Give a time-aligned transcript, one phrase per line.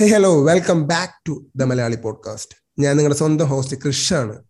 [0.00, 4.44] Hey hello welcome back to the Malayali podcast ഞാൻ നിങ്ങളുടെ സ്വന്തം ഹോസ്റ്റ് കൃഷാണ്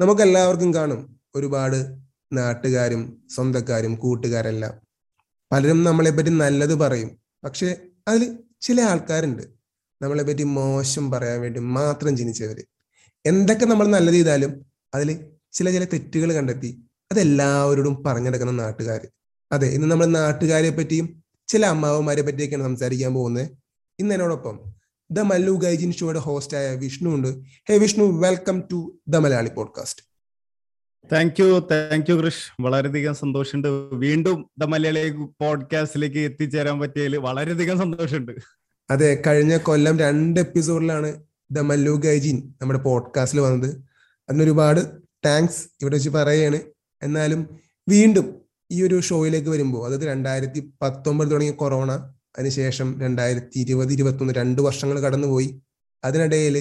[0.00, 1.98] നമുക്ക് എല്ലാവർക്കും കാണും ഒരുപാട്
[2.32, 4.74] നാട്ടുകാരും സ്വന്തക്കാരും കൂട്ടുകാരെല്ലാം.
[5.52, 7.10] പലരും നമ്മളെ പറ്റി നല്ലത് പറയും
[7.44, 7.76] പക്ഷേ
[8.08, 9.42] അതിൽ ചില ആൾക്കാരുണ്ട്.
[10.02, 12.64] നമ്മളെ പറ്റി മോശം പറയാൻ വേണ്ടി മാത്രം ജനിച്ചവർ
[13.26, 19.08] എന്തൊക്കെ നമ്മൾ നല്ലത് ചെയ്താലും അതിൽ ചില ചില തെറ്റുകൾ കണ്ടെത്തി അതെല്ലാവരോടും പറഞ്ഞെടുക്കുന്ന നാട്ടുകാർ
[19.52, 23.61] അതെ ഇന്ന് നമ്മൾ നാട്ടുകാരെ പറ്റിയും ചില അമ്മാവന്മാരെ പറ്റിയൊക്കെയാണ് സംസാരിക്കാൻ പോകുന്നത്.
[24.02, 24.60] ഇന്ന് എന്നോടൊപ്പം
[25.10, 27.28] ദ മല്ലു ഗൈജിൻ ഷോയുടെ ഹോസ്റ്റ് ആയ വിഷ്ണു ഉണ്ട്.
[27.68, 30.02] Hey Vishnu welcome to the Malayali podcast
[31.12, 33.68] thank you thank you Krish വളരെയധികം സന്തോഷമുണ്ട്.
[33.94, 38.32] വീണ്ടും ദ മലയാളി പോഡ്കാസ്റ്റിലേക്ക് എത്തിച്ചേരാൻ പറ്റിയതിൽ വളരെയധികം സന്തോഷമുണ്ട്.
[38.90, 43.82] അതെ കഴിഞ്ഞ കൊല്ലം രണ്ട് എപ്പിസോഡിലാണ് ദ മല്ലു ഗൈജിൻ നമ്മുടെ പോഡ്കാസ്റ്റിൽ വന്നത്.
[44.28, 44.80] അതിനൊരുപാട്
[45.24, 46.58] താങ്ക്സ് ഇവിടെ വെച്ച് പറയുകയാണ്.
[47.02, 48.34] എന്നാലും വീണ്ടും
[48.70, 55.00] ഈ ഒരു ഷോയിലേക്ക് വരുമ്പോൾ അതായത് രണ്ടായിരത്തി പത്തൊമ്പത് തുടങ്ങിയ കൊറോണ അതിനുശേഷം രണ്ടായിരത്തി ഇരുപത് ഇരുപത്തൊന്ന് രണ്ട് വർഷങ്ങൾ
[55.00, 55.62] കടന്നുപോയി.
[56.04, 56.56] അതിനിടയിൽ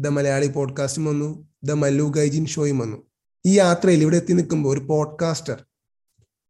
[0.00, 2.98] ദ മലയാളി പോഡ്കാസ്റ്റും വന്നു ദ മല്ലു ഗൈജിൻ ഷോയും വന്നു.
[3.46, 5.58] ഈ യാത്രയിൽ ഇവിടെ എത്തി നിൽക്കുമ്പോൾ ഒരു പോഡ്കാസ്റ്റർ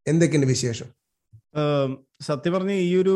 [0.07, 0.85] എന്തൊക്കെയുണ്ട് വിശേഷം?
[2.21, 3.13] സത്യം പറഞ്ഞ ഈ ഒരു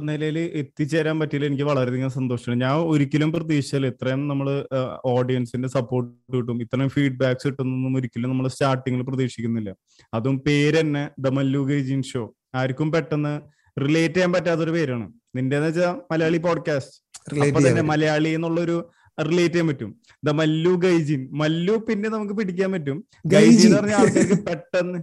[0.00, 1.46] നിലയിൽ എത്തിച്ചേരാൻ പറ്റിയില്ല.
[1.46, 4.66] എനിക്ക് വളരെയധികം സന്തോഷമാണ് ഞാൻ ഒരിക്കലും പ്രതീക്ഷിച്ചില്ല ഇത്രയും നമ്മൾ
[5.04, 6.62] ഓഡിയൻസിന്റെ സപ്പോർട്ട് കിട്ടും.
[6.62, 9.74] ഇത്രയും ഫീഡ്ബാക്സ് കിട്ടുന്നൊന്നും ഒരിക്കലും നമ്മൾ സ്റ്റാർട്ടിങ്ങിൽ പ്രതീക്ഷിക്കുന്നില്ല.
[10.14, 12.34] അതും പേര് തന്നെ ദ മല്ലു ഗൈജിൻ ഷോ.
[12.54, 13.34] ആർക്കും പെട്ടെന്ന്
[13.80, 15.12] റിലേറ്റ് ചെയ്യാൻ പറ്റാത്തൊരു പേരാണ്.
[15.36, 20.00] നിന്റെന്ന് വെച്ചാൽ മലയാളി പോഡ്കാസ്റ്റ് മലയാളി എന്നുള്ളൊരു റിലേറ്റ് ചെയ്യാൻ പറ്റും.
[20.24, 21.28] ദ മല്ലു ഗൈജിൻ.
[21.32, 23.04] മല്ലു പിന്നെ നമുക്ക് പിടിക്കാൻ പറ്റും.
[23.26, 24.98] ഗൈജിൻ എന്ന് പറഞ്ഞ ആൾക്കാർക്ക് പെട്ടെന്ന്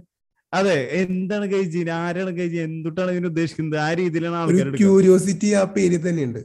[0.52, 1.90] അതെ എന്താണ് ഗൈജിൻ?
[1.90, 2.62] ആരാണ് ഗൈജിൻ?
[2.62, 3.80] എന്തുട്ടാണ് ഇതിന് ഉദ്ദേശിക്കുന്നത്?
[3.80, 5.64] ആ രീതിയിലാണ് ആൾക്കാർ ക്യൂരിയോസിറ്റി ആ
[6.08, 6.44] തന്നെയുണ്ട്.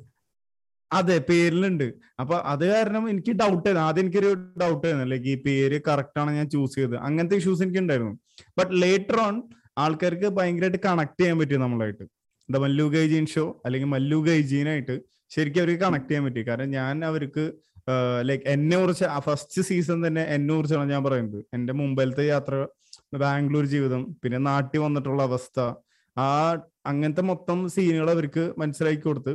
[0.91, 1.93] അതെ പേരിലുണ്ട്.
[2.19, 3.79] അപ്പൊ അത് കാരണം എനിക്ക് ഡൗട്ട് ആയിരുന്നു.
[3.79, 5.05] ആദ്യം എനിക്കൊരു ഡൗട്ട് ആയിരുന്നു.
[5.05, 6.95] ലൈക്ക് ഈ പേര് കറക്റ്റ് ആണ് ഞാൻ ചൂസ് ചെയ്തത്.
[6.95, 8.19] അങ്ങനത്തെ ഇഷ്യൂസ് എനിക്ക് ഉണ്ടായിരുന്നു
[8.57, 9.41] ബട്ട് ലേറ്റർ ഓൺ
[9.77, 12.18] ആൾക്കാർക്ക് ഭയങ്കരമായിട്ട് കണക്ട് ചെയ്യാൻ പറ്റും നമ്മളായിട്ട്.
[12.53, 14.95] ദ മല്ലു ഗൈജീൻ ഷോ അല്ലെങ്കിൽ മല്ലു ഗൈജീനായിട്ട്
[15.33, 16.41] ശരിക്കും അവർക്ക് കണക്ട് ചെയ്യാൻ പറ്റി.
[16.49, 17.43] കാരണം ഞാൻ അവർക്ക്
[18.29, 21.39] ലൈക്ക് എന്നെ കുറിച്ച് ഫസ്റ്റ് സീസൺ തന്നെ എന്നെ കുറിച്ചാണ് ഞാൻ പറയുന്നത്.
[21.55, 22.55] എന്റെ മുമ്പിലത്തെ യാത്ര
[23.23, 25.59] ബാംഗ്ലൂർ ജീവിതം പിന്നെ നാട്ടിൽ വന്നിട്ടുള്ള അവസ്ഥ
[26.17, 26.27] ആ
[26.91, 29.33] അങ്ങനത്തെ മൊത്തം സീനുകൾ അവർക്ക് മനസ്സിലാക്കി കൊടുത്ത്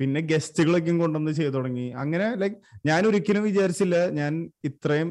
[0.00, 1.86] പിന്നെ ഗസ്റ്റുകളൊക്കെയും കൊണ്ടുവന്ന് ചെയ്തു തുടങ്ങി.
[2.02, 2.58] അങ്ങനെ ലൈക്ക്
[2.88, 4.32] ഞാൻ ഒരിക്കലും വിചാരിച്ചില്ല ഞാൻ
[4.68, 5.08] ഇത്രയും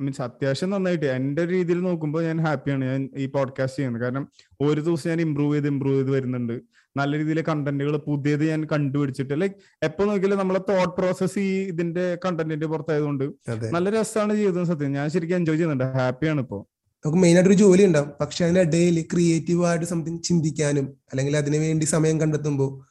[0.00, 1.06] മീൻസ് അത്യാവശ്യം നന്നായിട്ട്.
[1.06, 4.02] എന്റെ രീതിയിൽ നോക്കുമ്പോൾ ഞാൻ ഹാപ്പിയാണ് ഞാൻ ഈ പോഡ്കാസ്റ്റ് ചെയ്യുന്നത്.
[4.02, 4.28] കാരണം
[4.60, 6.60] ഒരു ദിവസം ഞാൻ ഇമ്പ്രൂവ് ചെയ്ത് ഇമ്പ്രൂവ് ചെയ്ത് വരുന്നുണ്ട്.
[6.96, 9.52] നല്ല രീതിയിലെ കണ്ടന്റുകൾ പുതിയത് ഞാൻ കണ്ടുപിടിച്ചിട്ട് ലൈക്
[9.82, 13.24] എപ്പോ നോക്കിയാലും നമ്മളെ തോട്ട് പ്രോസസ് ഈ ഇതിന്റെ കണ്ടന്റിന്റെ പുറത്തായതുകൊണ്ട്
[13.70, 14.92] നല്ല രസമാണ് ചെയ്തത് സത്യം.
[14.92, 15.84] ഞാൻ ശരിക്കും എൻജോയ് ചെയ്യുന്നുണ്ട്.
[15.84, 16.68] ഹാപ്പിയാണ് ഇപ്പോ.
[17.06, 18.10] നമുക്ക് മെയിൻ ആയിട്ട് ഒരു ജോലി ഉണ്ടാവും.
[18.20, 22.84] പക്ഷെ അതിനിടയിൽ ക്രിയേറ്റീവ് ആയിട്ട് സംതിങ് ചിന്തിക്കാനും അല്ലെങ്കിൽ അതിനു വേണ്ടി സമയം കണ്ടെത്തുമ്പോൾ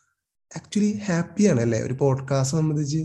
[0.55, 1.81] ആക്ച്വലി ഹാപ്പിയാണ് അല്ലേ?
[1.81, 2.97] ഒരു പോഡ്കാസ്റ്റ് സംബന്ധിച്ച്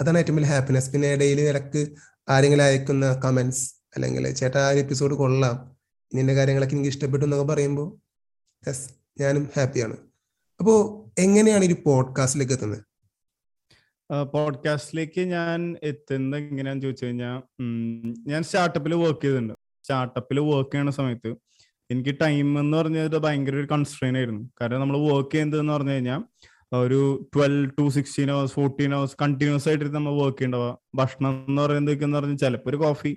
[0.00, 1.88] അതാണ് ഏറ്റവും വലിയ ഹാപ്പിനെസ് പിന്നെ ഇടയിൽ ഇടയ്ക്ക്
[2.28, 3.62] ആരെങ്കിലും അയക്കുന്ന കമൻസ്
[3.96, 5.54] അല്ലെങ്കിൽ ചേട്ടാ ആ എപ്പിസോഡ് കൊള്ളാം.
[6.14, 7.88] നിന്റെ കാര്യങ്ങളൊക്കെ എനിക്ക് ഇഷ്ടപ്പെട്ടു എന്നൊക്കെ പറയുമ്പോൾ
[8.68, 8.90] യെസ്
[9.20, 9.96] ഞാനും ഹാപ്പിയാണ്
[10.60, 10.78] അപ്പോൾ
[11.20, 12.84] എങ്ങനെയാണ് ഈ പോഡ്കാസ്റ്റിലേക്ക് എത്തുന്നത്?
[14.34, 17.42] പോഡ്കാസ്റ്റിലേക്ക് ഞാൻ എത്തുന്നത് എങ്ങനെയാന്ന് ചോദിച്ചു കഴിഞ്ഞാൽ
[18.30, 19.54] ഞാൻ സ്റ്റാർട്ടപ്പിൽ വർക്ക് ചെയ്തിട്ടുണ്ട്.
[19.84, 21.30] സ്റ്റാർട്ടപ്പിൽ വർക്ക് ചെയ്യുന്ന സമയത്ത്
[21.90, 24.50] എനിക്ക് ടൈം എന്ന് പറഞ്ഞത് ഭയങ്കര ഒരു കൺസ്ട്രെയിൻ ആയിരുന്നു.
[24.60, 26.22] കാരണം നമ്മൾ വർക്ക് ചെയ്യുന്നത് എന്ന് പറഞ്ഞു കഴിഞ്ഞാൽ
[26.72, 30.74] ഒരു twelve to sixteen hours fourteen hours continuous ആയിട്ട് നമ്മൾ വർക്ക് ചെയ്യേണ്ടവ.
[30.94, 33.12] ഭക്ഷണം എന്ന് പറയുന്നത് എന്ന് പറഞ്ഞാൽ ചിലപ്പോൾ ഒരു കോഫി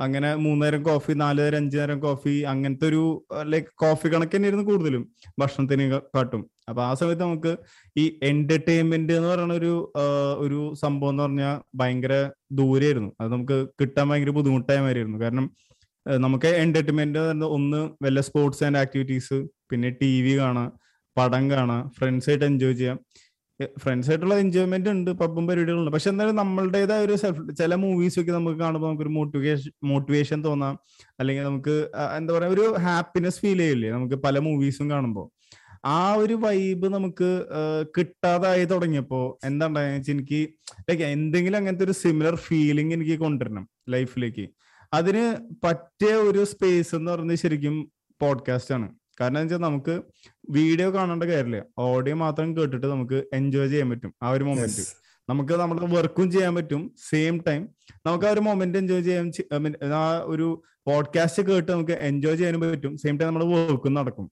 [0.00, 3.02] അങ്ങനെ മൂന്നേരം കോഫി നാല് നേരം അഞ്ചു നേരം കോഫി അങ്ങനത്തെ ഒരു
[3.42, 5.02] ലൈക്ക് കോഫി കണക്ക് തന്നെയായിരുന്നു കൂടുതലും
[5.40, 5.84] ഭക്ഷണത്തിന്
[6.16, 6.50] കാട്ടും.
[6.68, 7.56] അപ്പൊ ആ സമയത്ത് നമുക്ക്
[7.98, 9.92] ഈ എന്റർടൈൻമെന്റ് എന്ന് പറയുന്ന ഒരു
[10.38, 13.12] ഒരു സംഭവം എന്ന് പറഞ്ഞാൽ ഭയങ്കര ദൂരെയായിരുന്നു.
[13.20, 15.50] അത് നമുക്ക് കിട്ടാൻ ഭയങ്കര ബുദ്ധിമുട്ടായ മാതിരിയായിരുന്നു കാരണം
[16.06, 19.38] നമുക്ക് എന്റർടൈൻമെന്റ് ഒന്ന് വല്ല സ്പോർട്സ് ആൻഡ് ആക്ടിവിറ്റീസ്
[19.70, 20.83] പിന്നെ ടി വി കാണാം
[21.16, 21.90] പടം കാണാം.
[21.98, 22.98] ഫ്രണ്ട്സ് ആയിട്ട് എൻജോയ് ചെയ്യാം.
[23.78, 25.90] ഫ്രണ്ട്സ് ആയിട്ടുള്ള എൻജോയ്മെന്റ് ഉണ്ട് പബ്ബും പരിപാടികളുണ്ട്.
[25.90, 30.78] പക്ഷെ എന്തായാലും നമ്മളുടേതായ ഒരു സെൽഫ് ചില മൂവീസ് ഒക്കെ നമുക്ക് കാണുമ്പോൾ നമുക്കൊരു മോട്ടിവേഷൻ മോട്ടിവേഷൻ തോന്നാം.
[31.20, 33.90] അല്ലെങ്കിൽ നമുക്ക് എന്താ പറയാ ഒരു ഹാപ്പിനെസ് ഫീൽ ചെയ്യില്ലേ?
[33.90, 35.26] നമുക്ക് പല മൂവീസും കാണുമ്പോൾ
[35.86, 37.30] ആ ഒരു വൈബ് നമുക്ക്
[37.98, 40.48] കിട്ടാതായി തുടങ്ങിയപ്പോ എന്താ വെച്ചാൽ എനിക്ക്
[40.90, 44.46] ലൈക്ക് എന്തെങ്കിലും അങ്ങനത്തെ ഒരു സിമിലർ ഫീലിംഗ് എനിക്ക് കൊണ്ടുവരണം ലൈഫിലേക്ക്
[44.94, 45.24] അതിന്
[45.64, 47.76] പറ്റിയ ഒരു സ്പേസ് എന്ന് പറയുന്നത് ശരിക്കും
[48.22, 48.88] പോഡ്കാസ്റ്റ് ആണ്.
[49.20, 50.02] കാരണം വെച്ചാൽ നമുക്ക്
[50.50, 54.14] വീഡിയോ കാണേണ്ട കാര്യമില്ല ഓഡിയോ മാത്രം കേട്ടിട്ട് നമുക്ക് എൻജോയ് ചെയ്യാൻ പറ്റും.
[54.22, 56.94] ആ ഒരു മൊമെന്റ് നമുക്ക് നമ്മുടെ വർക്കും ചെയ്യാൻ പറ്റും.
[57.10, 57.68] സെയിം ടൈം
[58.06, 59.32] നമുക്ക് ആ ഒരു മൊമെന്റ് എൻജോയ് ചെയ്യാൻ
[59.94, 62.96] ആ ഒരു പോഡ്കാസ്റ്റ് കേട്ട് നമുക്ക് എൻജോയ് ചെയ്യാനും പറ്റും.
[62.96, 64.30] സെയിം ടൈം നമ്മുടെ വർക്കും നടക്കും.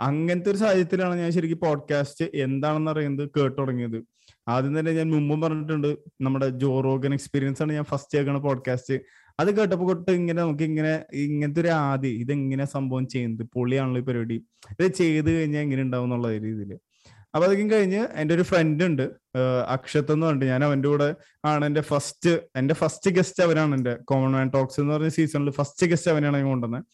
[0.00, 4.04] അങ്ങനത്തെ ഒരു സാഹചര്യത്തിലാണ് ഞാൻ ശരിക്കും പോഡ്കാസ്റ്റ് എന്താണെന്ന് അറിയുന്നത് കേട്ടു തുടങ്ങിയത്.
[4.48, 8.94] ആദ്യം തന്നെ ഞാൻ മുമ്പും പറഞ്ഞിട്ടുണ്ട് നമ്മുടെ ജോറോഗൻ എക്സ്പീരിയൻസ് ആണ് ഞാൻ ഫസ്റ്റ് കേൾക്കുന്ന പോഡ്കാസ്റ്റ്
[9.40, 10.92] അത് കേട്ടപ്പോ തൊട്ട് ഇങ്ങനെ നമുക്ക് ഇങ്ങനെ
[11.24, 13.44] ഇങ്ങനത്തെ ഒരു ആദ്യം ഇതെങ്ങനെ സംഭവം ചെയ്യുന്നത്?
[13.54, 14.36] പൊളിയാണല്ലോ ഈ പരിപാടി.
[14.70, 16.72] ഇത് ചെയ്ത് കഴിഞ്ഞാൽ എങ്ങനെ ഉണ്ടാവും എന്നുള്ള രീതിയിൽ
[17.34, 19.02] അപ്പൊ അതൊക്കെ കഴിഞ്ഞ് എന്റെ ഒരു ഫ്രണ്ട് ഉണ്ട്
[19.68, 21.08] അക്ഷത്ത് എന്ന് പറഞ്ഞിട്ട് ഞാൻ അവന്റെ കൂടെ
[21.44, 21.64] ആണ്.
[21.66, 26.10] എന്റെ ഫസ്റ്റ് എന്റെ ഫസ്റ്റ് ഗസ്റ്റ് അവനാണ് എന്റെ കോമൺ മാൻ ടോക്സ് എന്ന് പറഞ്ഞ സീസണിൽ ഫസ്റ്റ് ഗസ്റ്റ്
[26.10, 26.84] അവനാണ് ഞാൻ കൊണ്ടുവന്നത്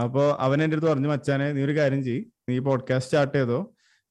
[0.00, 2.22] അപ്പോൾ അവൻ എന്റെ അടുത്ത് പറഞ്ഞു മച്ചാനെ നീ ഒരു കാര്യം ചെയ്യ്.
[2.48, 3.58] നീ പോഡ്കാസ്റ്റ് സ്റ്റാർട്ട് ചെയ്തോ.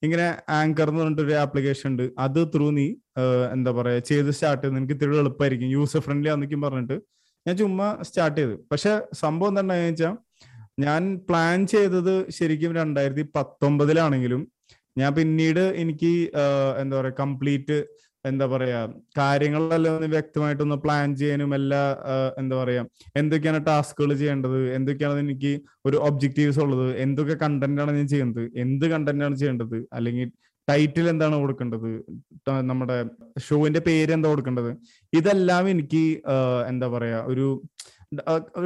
[0.02, 2.04] ഇങ്ങനെ ആങ്കർ എന്ന് പറഞ്ഞിട്ട് ഒരു ആപ്ലിക്കേഷൻ ഉണ്ട്.
[2.18, 2.86] അത് ത്രൂ നീ
[3.52, 4.76] എന്താ പറയാ ചെയ്ത് സ്റ്റാർട്ട് ചെയ്ത്.
[4.76, 6.96] നിനക്ക് ഇത്തിരി എളുപ്പമായിരിക്കും യൂസർ ഫ്രണ്ട്ലി ആണെന്നൊക്കെയും പറഞ്ഞിട്ട്
[7.46, 8.56] ഞാൻ ചുമ്മാ സ്റ്റാർട്ട് ചെയ്തു.
[8.72, 10.14] പക്ഷെ സംഭവം എന്താണെന്ന് വെച്ചാൽ
[10.78, 14.42] ഞാൻ പ്ലാൻ ചെയ്തത് ശരിക്കും രണ്ടായിരത്തി പത്തൊമ്പതിലാണെങ്കിലും
[14.98, 16.12] ഞാൻ പിന്നീട് എനിക്ക്
[16.80, 17.78] എന്താ പറയാ കംപ്ലീറ്റ്
[18.24, 18.80] എന്താ പറയാ
[19.18, 21.80] കാര്യങ്ങളെല്ലാം ഒന്ന് വ്യക്തമായിട്ടൊന്ന് പ്ലാൻ ചെയ്യാനും എല്ലാ
[22.38, 22.82] എന്താ പറയാ
[23.16, 25.52] എന്തൊക്കെയാണ് ടാസ്കുകൾ ചെയ്യേണ്ടത് എന്തൊക്കെയാണ് എനിക്ക്
[25.86, 30.30] ഒരു ഒബ്ജക്റ്റീവ്സ് ഉള്ളത് എന്തൊക്കെ കണ്ടന്റ് ആണ് ഞാൻ ചെയ്യുന്നത് എന്ത് കണ്ടന്റ് ആണ് ചെയ്യേണ്ടത് അല്ലെങ്കിൽ
[30.70, 32.04] ടൈറ്റിൽ എന്താണ് കൊടുക്കേണ്ടത്?
[32.62, 33.04] നമ്മുടെ
[33.38, 34.76] ഷോവിന്റെ പേര് എന്താ കൊടുക്കേണ്ടത്?
[35.12, 36.22] ഇതെല്ലാം എനിക്ക്
[36.68, 37.64] എന്താ പറയാ ഒരു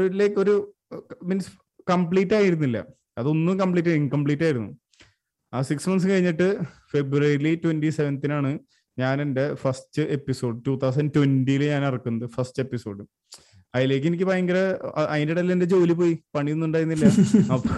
[0.07, 0.77] ലൈക്ക് ഒരു
[1.23, 1.51] മീൻസ്
[1.91, 2.87] കംപ്ലീറ്റ് ആയിരുന്നില്ല.
[3.19, 4.77] അതൊന്നും കംപ്ലീറ്റ് ഇൻകംപ്ലീറ്റ് ആയിരുന്നു.
[5.55, 6.59] ആ സിക്സ് മന്ത്സ് കഴിഞ്ഞിട്ട്
[6.93, 8.59] ഫെബ്രുവരി ട്വന്റി സെവൻത്തിനാണ്
[8.99, 13.05] ഞാൻ എന്റെ ഫസ്റ്റ് എപ്പിസോഡ് ടൂ തൗസൻഡ് ട്വന്റിയിൽ ഞാൻ ഇറക്കുന്നത് ഫസ്റ്റ് എപ്പിസോഡ്
[13.75, 16.19] അതിലേക്ക് എനിക്ക് ഭയങ്കര അതിന്റെ അതിന്റെ ഇടയിൽ എന്റെ ജോലി പോയി.
[16.37, 17.05] പണിയൊന്നും ഉണ്ടായിരുന്നില്ല.
[17.55, 17.71] അപ്പൊ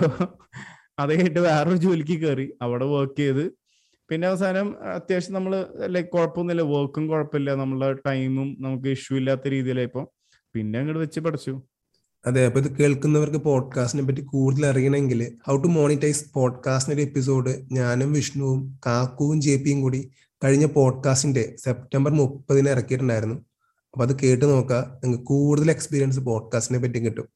[0.98, 2.52] അത് കഴിഞ്ഞിട്ട് വേറൊരു ജോലിക്ക് കയറി.
[2.62, 3.57] അവിടെ വർക്ക് ചെയ്ത്
[4.10, 6.62] പിന്നെ അവസാനം അത്യാവശ്യം നമ്മൾ ലൈക്ക് കുഴപ്പമൊന്നുമില്ല.
[6.62, 7.54] വർക്കും കുഴപ്പമില്ല.
[7.54, 10.14] നമ്മളെ ടൈമും നമുക്ക് ഇഷ്യൂ ഇല്ലാത്ത രീതിയിലായിപ്പോ
[10.54, 11.62] പിന്നെ അങ്ങോട്ട് വെച്ച് പഠിച്ചു.
[12.26, 18.80] അതെ അപ്പൊ ഇത് കേൾക്കുന്നവർക്ക് പോഡ്കാസ്റ്റിനെ പറ്റി കൂടുതൽ അറിയണമെങ്കിൽ ഹൗ ടു മോണിറ്റൈസ് പോഡ്കാസ്റ്റിന്റെ എപ്പിസോഡ് ഞാനും വിഷ്ണുവും
[18.86, 20.10] കാക്കുവും ജെ പിയും കൂടി
[20.44, 23.34] കഴിഞ്ഞ പോഡ്കാസ്റ്റിന്റെ സെപ്റ്റംബർ മുപ്പതിന് ഇറക്കിയിട്ടുണ്ടായിരുന്നു.
[23.94, 27.28] അപ്പൊ അത് കേട്ട് നോക്കുക നിങ്ങൾക്ക് കൂടുതൽ എക്സ്പീരിയൻസ് പോഡ്കാസ്റ്റിനെ പറ്റി കിട്ടും.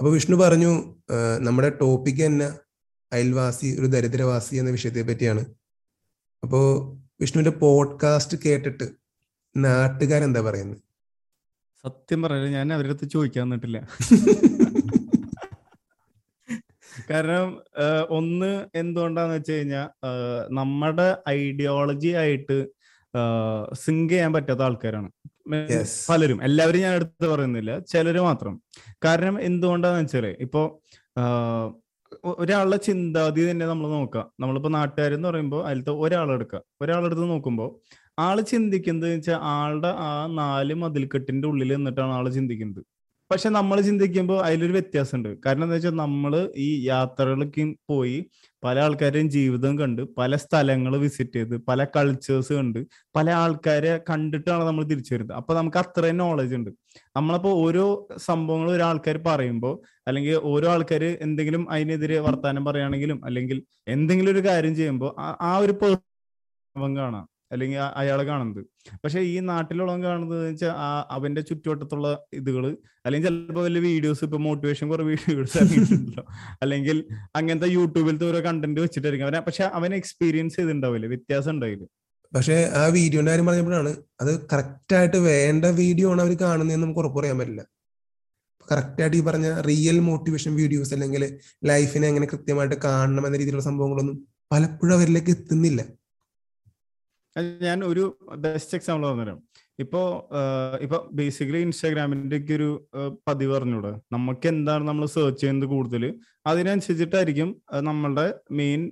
[0.00, 0.94] അപ്പൊ വിഷ്ണു പറഞ്ഞു
[1.38, 2.48] നമ്മുടെ ടോപ്പിക് തന്നെ
[3.12, 5.44] അയൽവാസി ഒരു ദരിദ്രവാസി എന്ന വിഷയത്തെ പറ്റിയാണ്.
[6.42, 6.60] അപ്പോ
[7.20, 8.86] വിഷ്ണുവിന്റെ പോഡ്കാസ്റ്റ് കേട്ടിട്ട്
[9.56, 10.80] നാട്ടുകാരെന്താ പറയുന്നത്
[11.84, 13.78] സത്യം പറയാ ഞാൻ അവരുടെ അടുത്ത് ചോദിക്കാൻ നിന്നിട്ടില്ല
[17.10, 17.48] കാരണം
[18.10, 19.86] ഒന്ന് എന്തുകൊണ്ടാന്ന് വെച്ച് കഴിഞ്ഞാൽ
[20.50, 22.56] നമ്മുടെ ഐഡിയോളജി ആയിട്ട്
[23.72, 25.08] സിങ്ക് ചെയ്യാൻ പറ്റാത്ത ആൾക്കാരാണ്.
[26.08, 26.38] പലരും.
[26.42, 27.78] എല്ലാവരും ഞാൻ എടുത്ത് പറയുന്നില്ല.
[27.78, 28.54] ചിലര് മാത്രം.
[29.04, 30.62] കാരണം എന്തുകൊണ്ടാന്ന് വെച്ചാൽ ഇപ്പോ
[32.24, 34.32] ഒരാളുടെ ചിന്താഗതി തന്നെ നമ്മൾ നോക്കാം.
[34.40, 37.80] നമ്മളിപ്പോ നാട്ടുകാരെന്ന് പറയുമ്പോൾ അതിലത്തെ ഒരാളെടുക്കുക ഒരാളെടുത്ത് നോക്കുമ്പോൾ
[38.18, 42.84] ആൾ ചിന്തിക്കുന്നത് വെച്ചാൽ ആളുടെ ആ നാല് മതിൽക്കെട്ടിന്റെ ഉള്ളിൽ നിന്നിട്ടാണ് ആൾ ചിന്തിക്കുന്നത്.
[43.30, 45.38] പക്ഷെ നമ്മൾ ചിന്തിക്കുമ്പോൾ അതിലൊരു വ്യത്യാസമുണ്ട്.
[45.46, 48.30] കാരണം എന്താ വെച്ചാൽ നമ്മൾ ഈ യാത്രകളൊക്കെ പോയി
[48.64, 52.78] പല ആൾക്കാരുടെയും ജീവിതം കണ്ട് പല സ്ഥലങ്ങൾ വിസിറ്റ് ചെയ്ത് പല കൾച്ചേഴ്സ് കണ്ട്
[53.16, 55.36] പല ആൾക്കാരെ കണ്ടിട്ടാണ് നമ്മൾ തിരിച്ചു വരുന്നത്.
[55.36, 56.70] അപ്പൊ നമുക്ക് അത്രയും നോളജ് ഉണ്ട്.
[57.16, 59.74] നമ്മളപ്പോ ഓരോ സംഭവങ്ങൾ ഒരു ആൾക്കാർ പറയുമ്പോൾ
[60.08, 65.74] അല്ലെങ്കിൽ ഓരോ ആൾക്കാർ എന്തെങ്കിലും അതിനെതിരെ വർത്താനം പറയുകയാണെങ്കിലും അല്ലെങ്കിൽ എന്തെങ്കിലും ഒരു കാര്യം ചെയ്യുമ്പോൾ ആ ഒരു
[66.96, 67.31] കാണാം.
[67.52, 68.62] അല്ലെങ്കിൽ അയാൾ കാണുന്നത്.
[69.04, 70.72] പക്ഷെ ഈ നാട്ടിലുള്ളവൻ കാണുന്നത് വെച്ചാൽ
[71.10, 72.64] അവന്റെ ചുറ്റുവട്ടത്തുള്ള ഇതുകൾ
[73.06, 76.24] അല്ലെങ്കിൽ ചിലപ്പോൾ വലിയ വീഡിയോസ് ഇപ്പൊ മോട്ടിവേഷൻ കുറെ വീഡിയോസ് ഇറങ്ങിയിട്ടുണ്ടല്ലോ.
[76.62, 77.04] അല്ലെങ്കിൽ
[77.36, 79.26] അങ്ങനത്തെ യൂട്യൂബിലത്തെ ഓരോ കണ്ടന്റ് വെച്ചിട്ടായിരിക്കും.
[79.26, 81.06] അവനെ പക്ഷെ അവനെ എക്സ്പീരിയൻസ് ചെയ്തിട്ടുണ്ടാവില്ല.
[81.06, 81.84] വ്യത്യാസം ഉണ്ടാവില്ല.
[82.34, 83.90] പക്ഷെ ആ വീഡിയോന്റെ കാര്യം പറഞ്ഞപ്പോഴാണ്
[84.20, 87.62] അത് കറക്റ്റ് ആയിട്ട് വേണ്ട വീഡിയോ ആണ് അവർ കാണുന്നതെന്ന് നമുക്ക് ഉറപ്പ് പറയാൻ പറ്റില്ല.
[88.70, 91.22] കറക്റ്റ് ആയിട്ട് ഈ പറഞ്ഞ റിയൽ മോട്ടിവേഷൻ വീഡിയോസ് അല്ലെങ്കിൽ
[91.70, 94.16] ലൈഫിനെ എങ്ങനെ കൃത്യമായിട്ട് കാണണം എന്ന രീതിയിലുള്ള സംഭവങ്ങളൊന്നും
[94.52, 95.82] പലപ്പോഴും അവരിലേക്ക് എത്തുന്നില്ല.
[97.36, 98.04] ഞാൻ ഒരു
[98.44, 99.38] ബെസ്റ്റ് എക്സാമ്പിൾ പറഞ്ഞുതരാം.
[99.78, 100.00] ഇപ്പോ
[100.84, 102.68] ഇപ്പൊ ബേസിക്കലി ഇൻസ്റ്റാഗ്രാമിന്റെ ഒക്കെ ഒരു
[103.28, 106.02] പതിവ് പറഞ്ഞൂടെ നമുക്ക് എന്താണ് നമ്മൾ സെർച്ച് ചെയ്യുന്നത് കൂടുതൽ
[106.46, 107.48] അതിനനുസരിച്ചിട്ടായിരിക്കും
[107.88, 108.26] നമ്മളുടെ
[108.60, 108.82] മെയിൻ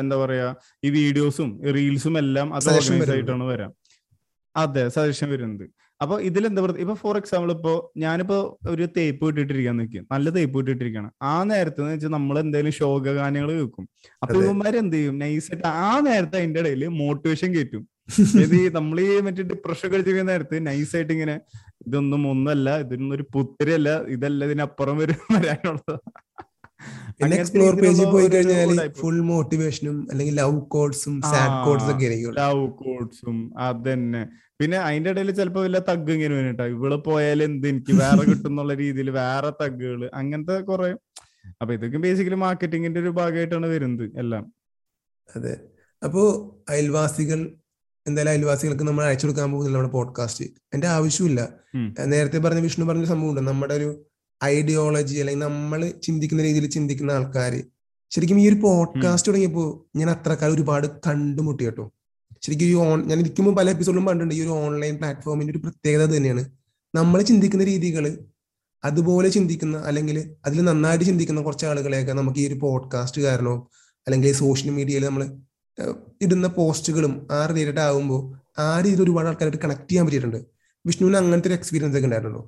[0.00, 0.46] എന്താ പറയാ
[0.84, 3.72] ഈ വീഡിയോസും റീൽസും എല്ലാം അത് ഓർഗനൈസ് ആയിട്ടാണ് വരാം.
[4.56, 5.66] അതെ സജഷൻ വരുന്നത്.
[6.00, 6.80] അപ്പൊ ഇതിൽ എന്താ പറയുക?
[6.84, 7.72] ഇപ്പൊ ഫോർ എക്സാമ്പിൾ ഇപ്പോ
[8.04, 8.36] ഞാനിപ്പോ
[8.72, 13.84] ഒരു തേപ്പ് ഇട്ടിട്ടിരിക്കാൻ നിൽക്കും നല്ല തേപ്പ് ഇട്ടിട്ടിരിക്കണം ആ നേരത്തെ വെച്ചാൽ നമ്മൾ എന്തെങ്കിലും ശോക ഗാനങ്ങൾ കേൾക്കും.
[14.22, 15.16] അപ്പൊ ഇവന്മാർ എന്ത് ചെയ്യും?
[15.22, 17.84] നൈസായിട്ട് ആ നേരത്തെ അതിന്റെ ഇടയിൽ മോട്ടിവേഷൻ കയറ്റും.
[18.44, 21.36] ഇത് നമ്മൾ ഈ മറ്റേ ഡിപ്രഷൻ കഴിച്ചിരിക്കുന്ന നേരത്ത് നൈസായിട്ട് ഇങ്ങനെ
[21.86, 25.94] ഇതൊന്നും ഒന്നല്ല ഇതൊന്നും ഒരു പുത്തിരല്ല ഇതല്ല ഇതിനപ്പുറം വരും വരാനുള്ളത്.
[27.36, 34.22] എക്സ്പ്ലോർ പേജിൽ പോയി കഴിഞ്ഞാൽ ഫുൾ മോട്ടിവേഷനും അല്ലെങ്കിൽ ലവ് കോഡ്സും സാഡ് കോഡ്സും ഒക്കെ ലവ് കോഡ്സും അതന്നെ.
[34.60, 37.68] പിന്നെ അതിന്റെ ഇടയിൽ ചിലപ്പോ വല്ല തഗ് ഇങ്ങനെ വേണിട്ടാ ഇവൾ പോയാൽ എന്ത്?
[37.68, 40.90] എനിക്ക് വേറെ കിട്ടുന്നുള്ള രീതിയിൽ വേറെ തഗ്ഗുകൾ അങ്ങനത്തെ കുറെ.
[41.60, 44.44] അപ്പൊ ഇതൊക്കെ ബേസിക്കലി മാർക്കറ്റിംഗിന്റെ ഒരു ഭാഗമായിട്ടാണ് വരുന്നത് എല്ലാം.
[45.36, 45.54] അതെ.
[46.02, 46.22] അപ്പോ
[46.70, 47.40] അയൽവാസികൾ
[48.06, 51.40] എന്തായാലും അയൽവാസികൾക്ക് നമ്മൾ അയച്ചു കൊടുക്കാൻ പോകുന്നില്ല നമ്മുടെ പോഡ്കാസ്റ്റ് എന്റെ ആവശ്യമില്ല
[52.04, 53.40] നേരത്തെ പറഞ്ഞ വിഷ്ണു പറഞ്ഞ സംഭവമുണ്ട്.
[53.50, 53.88] നമ്മുടെ ഒരു
[54.44, 57.54] ഐഡിയോളജി അല്ലെങ്കിൽ നമ്മൾ ചിന്തിക്കുന്ന രീതിയിൽ ചിന്തിക്കുന്ന ആൾക്കാർ
[58.12, 61.84] ശരിക്കും ഈ ഒരു പോഡ്കാസ്റ്റ് തുടങ്ങിയപ്പോൾ ഞാൻ അത്രക്കാലം കാലം ഒരുപാട് കണ്ടുമുട്ടി കേട്ടോ.
[62.42, 66.44] ശരിക്കും ഈ ഓൺ ഞാൻ ഇരിക്കുമ്പോൾ പല എപ്പിസോഡിലും പറഞ്ഞിട്ടുണ്ട് ഈ ഒരു ഓൺലൈൻ പ്ലാറ്റ്ഫോമിന്റെ ഒരു പ്രത്യേകത തന്നെയാണ്.
[66.94, 68.18] നമ്മൾ ചിന്തിക്കുന്ന രീതികൾ
[68.84, 73.54] അതുപോലെ ചിന്തിക്കുന്ന അല്ലെങ്കിൽ അതിൽ നന്നായിട്ട് ചിന്തിക്കുന്ന കുറച്ച് ആളുകളെയൊക്കെ നമുക്ക് ഈ ഒരു പോഡ്കാസ്റ്റ് കാരണോ
[74.06, 75.24] അല്ലെങ്കിൽ സോഷ്യൽ മീഡിയയിൽ നമ്മൾ
[76.22, 78.22] ഇടുന്ന പോസ്റ്റുകളും ആ റിലേറ്റഡ് ആകുമ്പോൾ
[78.60, 80.40] ആ രീതിയിൽ ഒരുപാട് ആൾക്കാരായിട്ട് കണക്ട് ചെയ്യാൻ പറ്റിയിട്ടുണ്ട്.
[80.86, 82.42] വിഷ്ണുവിന് അങ്ങനത്തെ ഒരു എക്സ്പീരിയൻസ് ഒക്കെ ഉണ്ടായിട്ടുണ്ടോ?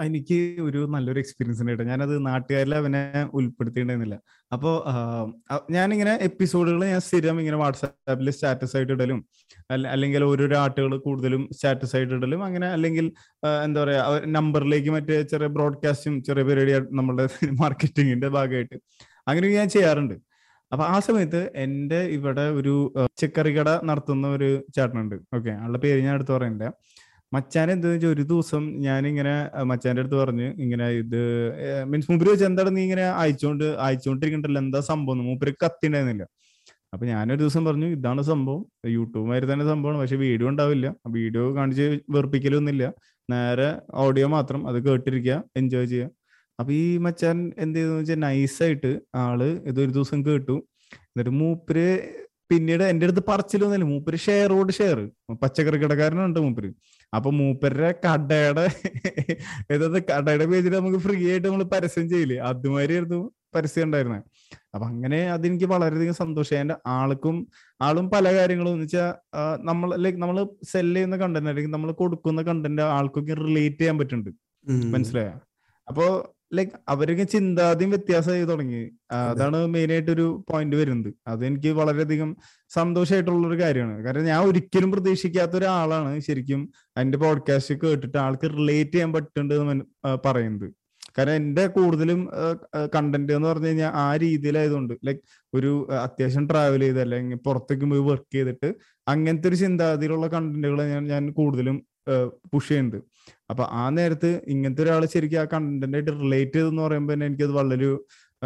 [0.00, 3.02] എനിക്ക് ഒരു നല്ലൊരു എക്സ്പീരിയൻസ് ഉണ്ടായിട്ട് ഞാനത് നാട്ടുകാരിൽ അവനെ
[3.34, 4.16] ഉൾപ്പെടുത്തിയിട്ടുണ്ടായിരുന്നില്ല.
[4.52, 4.70] അപ്പോ
[5.70, 9.20] ഞാനിങ്ങനെ എപ്പിസോഡുകൾ ഞാൻ സ്ഥിരം ഇങ്ങനെ വാട്സാപ്പിൽ സ്റ്റാറ്റസ് ആയിട്ട് ഇടലും.
[9.70, 12.44] അല്ല- അല്ലെങ്കിൽ ഓരോരോ ആട്ടുകൾ കൂടുതലും സ്റ്റാറ്റസ് ആയിട്ട് ഇടലും.
[12.44, 13.06] അങ്ങനെ അല്ലെങ്കിൽ
[13.64, 17.26] എന്താ പറയാ നമ്പറിലേക്ക് മറ്റേ ചെറിയ ബ്രോഡ്കാസ്റ്റും ചെറിയ പരിപാടി നമ്മുടെ
[17.62, 18.76] മാർക്കറ്റിങ്ങിന്റെ ഭാഗമായിട്ട്
[19.28, 20.16] അങ്ങനെ ഞാൻ ചെയ്യാറുണ്ട്.
[20.72, 25.16] അപ്പൊ ആ സമയത്ത് എന്റെ ഇവിടെ ഒരു പച്ചക്കറി കട നടത്തുന്ന ഒരു ചേട്ടനുണ്ട്.
[25.36, 26.62] ഓക്കെ ആളുടെ പേര് ഞാൻ എടുത്തു പറയണ്ട
[27.34, 31.20] മച്ചാൻ എന്താന്ന് വെച്ചാൽ ഒരു ദിവസം ഞാനിങ്ങനെ ഇങ്ങനെ മച്ചാന്റെ അടുത്ത് പറഞ്ഞു ഇങ്ങനെ ഇത്
[31.90, 36.24] മീൻസ് മൂപ്പര് വെച്ചാൽ എന്താണ് നീ ഇങ്ങനെ അയച്ചോണ്ട് അയച്ചോണ്ടിരിക്കണ്ടല്ലോ എന്താ സംഭവം മൂപ്പര് കത്തിണ്ടായിരുന്നില്ല.
[36.94, 38.60] അപ്പൊ ഞാനൊരു ദിവസം പറഞ്ഞു ഇതാണ് സംഭവം.
[38.96, 40.86] യൂട്യൂബുമായിട്ട് തന്നെ സംഭവമാണ് പക്ഷെ വീഡിയോ ഉണ്ടാവില്ല.
[41.16, 41.86] വീഡിയോ കാണിച്ച്
[42.16, 42.84] വെറുപ്പിക്കലൊന്നുമില്ല.
[43.28, 43.68] നേരെ
[44.04, 46.10] ഓഡിയോ മാത്രം അത് കേട്ടിരിക്കുക എൻജോയ് ചെയ്യുക.
[46.60, 48.90] അപ്പൊ ഈ മച്ചാൻ എന്ത് ചെയ്തെന്ന് വെച്ചാൽ നൈസായിട്ട്
[49.22, 50.56] ആൾ ഇതൊരു ദിവസം കേട്ടു.
[51.10, 51.86] എന്നിട്ട് മൂപ്പര്
[52.50, 53.86] പിന്നീട് എന്റെ അടുത്ത് പറച്ചിലൊന്നുമില്ല.
[53.92, 54.98] മൂപ്പര് ഷെയറോട് ഷെയർ
[55.42, 56.70] പച്ചക്കറി കടക്കാരനുണ്ട് മൂപ്പര്.
[57.14, 58.66] അപ്പൊ മൂപ്പരുടെ കടയുടെ
[59.72, 62.36] ഏതാ കടയുടെ പേജിൽ നമുക്ക് ഫ്രീ ആയിട്ട് നമ്മൾ പരസ്യം ചെയ്യില്ലേ?
[62.36, 63.20] അതുമാതിരിയായിരുന്നു
[63.54, 64.22] പരസ്യം ഉണ്ടായിരുന്നത്
[64.74, 67.36] അപ്പൊ അങ്ങനെ അതെനിക്ക് വളരെയധികം സന്തോഷം എന്റെ ആൾക്കും
[67.80, 68.72] ആളും പല കാര്യങ്ങളും.
[68.72, 69.10] എന്ന് വെച്ചാൽ
[69.60, 74.30] നമ്മൾ ലൈക്ക് നമ്മൾ സെൽ ചെയ്യുന്ന കണ്ടന്റ് അല്ലെങ്കിൽ നമ്മൾ കൊടുക്കുന്ന കണ്ടന്റ് ആൾക്കൊക്കെ റിലേറ്റ് ചെയ്യാൻ പറ്റുന്നുണ്ട്.
[74.94, 75.30] മനസ്സിലായ?
[75.88, 76.06] അപ്പോ
[76.52, 78.82] ലൈക്ക് അവരൊക്കെ ചിന്താതിയും വ്യത്യാസം ചെയ്തു തുടങ്ങി
[79.12, 81.14] അതാണ് മെയിൻ ആയിട്ട് ഒരു പോയിന്റ് വരുന്നത്.
[81.26, 82.36] അത് എനിക്ക് വളരെയധികം
[82.68, 84.04] സന്തോഷമായിട്ടുള്ള ഒരു കാര്യമാണ്.
[84.04, 86.68] കാരണം ഞാൻ ഒരിക്കലും പ്രതീക്ഷിക്കാത്ത ഒരാളാണ് ശരിക്കും
[87.00, 89.84] എന്റെ പോഡ്കാസ്റ്റ് കേട്ടിട്ട് ആൾക്ക് റിലേറ്റ് ചെയ്യാൻ പറ്റുന്നുണ്ട് എന്ന്
[90.26, 90.68] പറയുന്നത്.
[91.18, 92.20] കാരണം എന്റെ കൂടുതലും
[92.94, 95.20] കണ്ടന്റ് എന്ന് പറഞ്ഞു കഴിഞ്ഞാൽ ആ രീതിയിലായതുകൊണ്ട് ലൈക്ക്
[95.54, 98.74] ഒരു അത്യാവശ്യം ട്രാവൽ ചെയ്ത് അല്ലെങ്കിൽ പുറത്തേക്ക് പോയി വർക്ക് ചെയ്തിട്ട്
[99.08, 101.86] അങ്ങനത്തെ ഒരു ചിന്താഗതിയിലുള്ള കണ്ടന്റുകൾ ഞാൻ ഞാൻ കൂടുതലും
[102.52, 103.02] പുഷ് ചെയ്യുന്നത്.
[103.50, 107.96] അപ്പൊ ആ നേരത്ത് ഇങ്ങനത്തെ ഒരാൾ ശരിക്കും ആ കണ്ടന്റ് ആയിട്ട് റിലേറ്റ് ചെയ്തെന്ന് പറയുമ്പോൾ തന്നെ എനിക്കത് വളരെ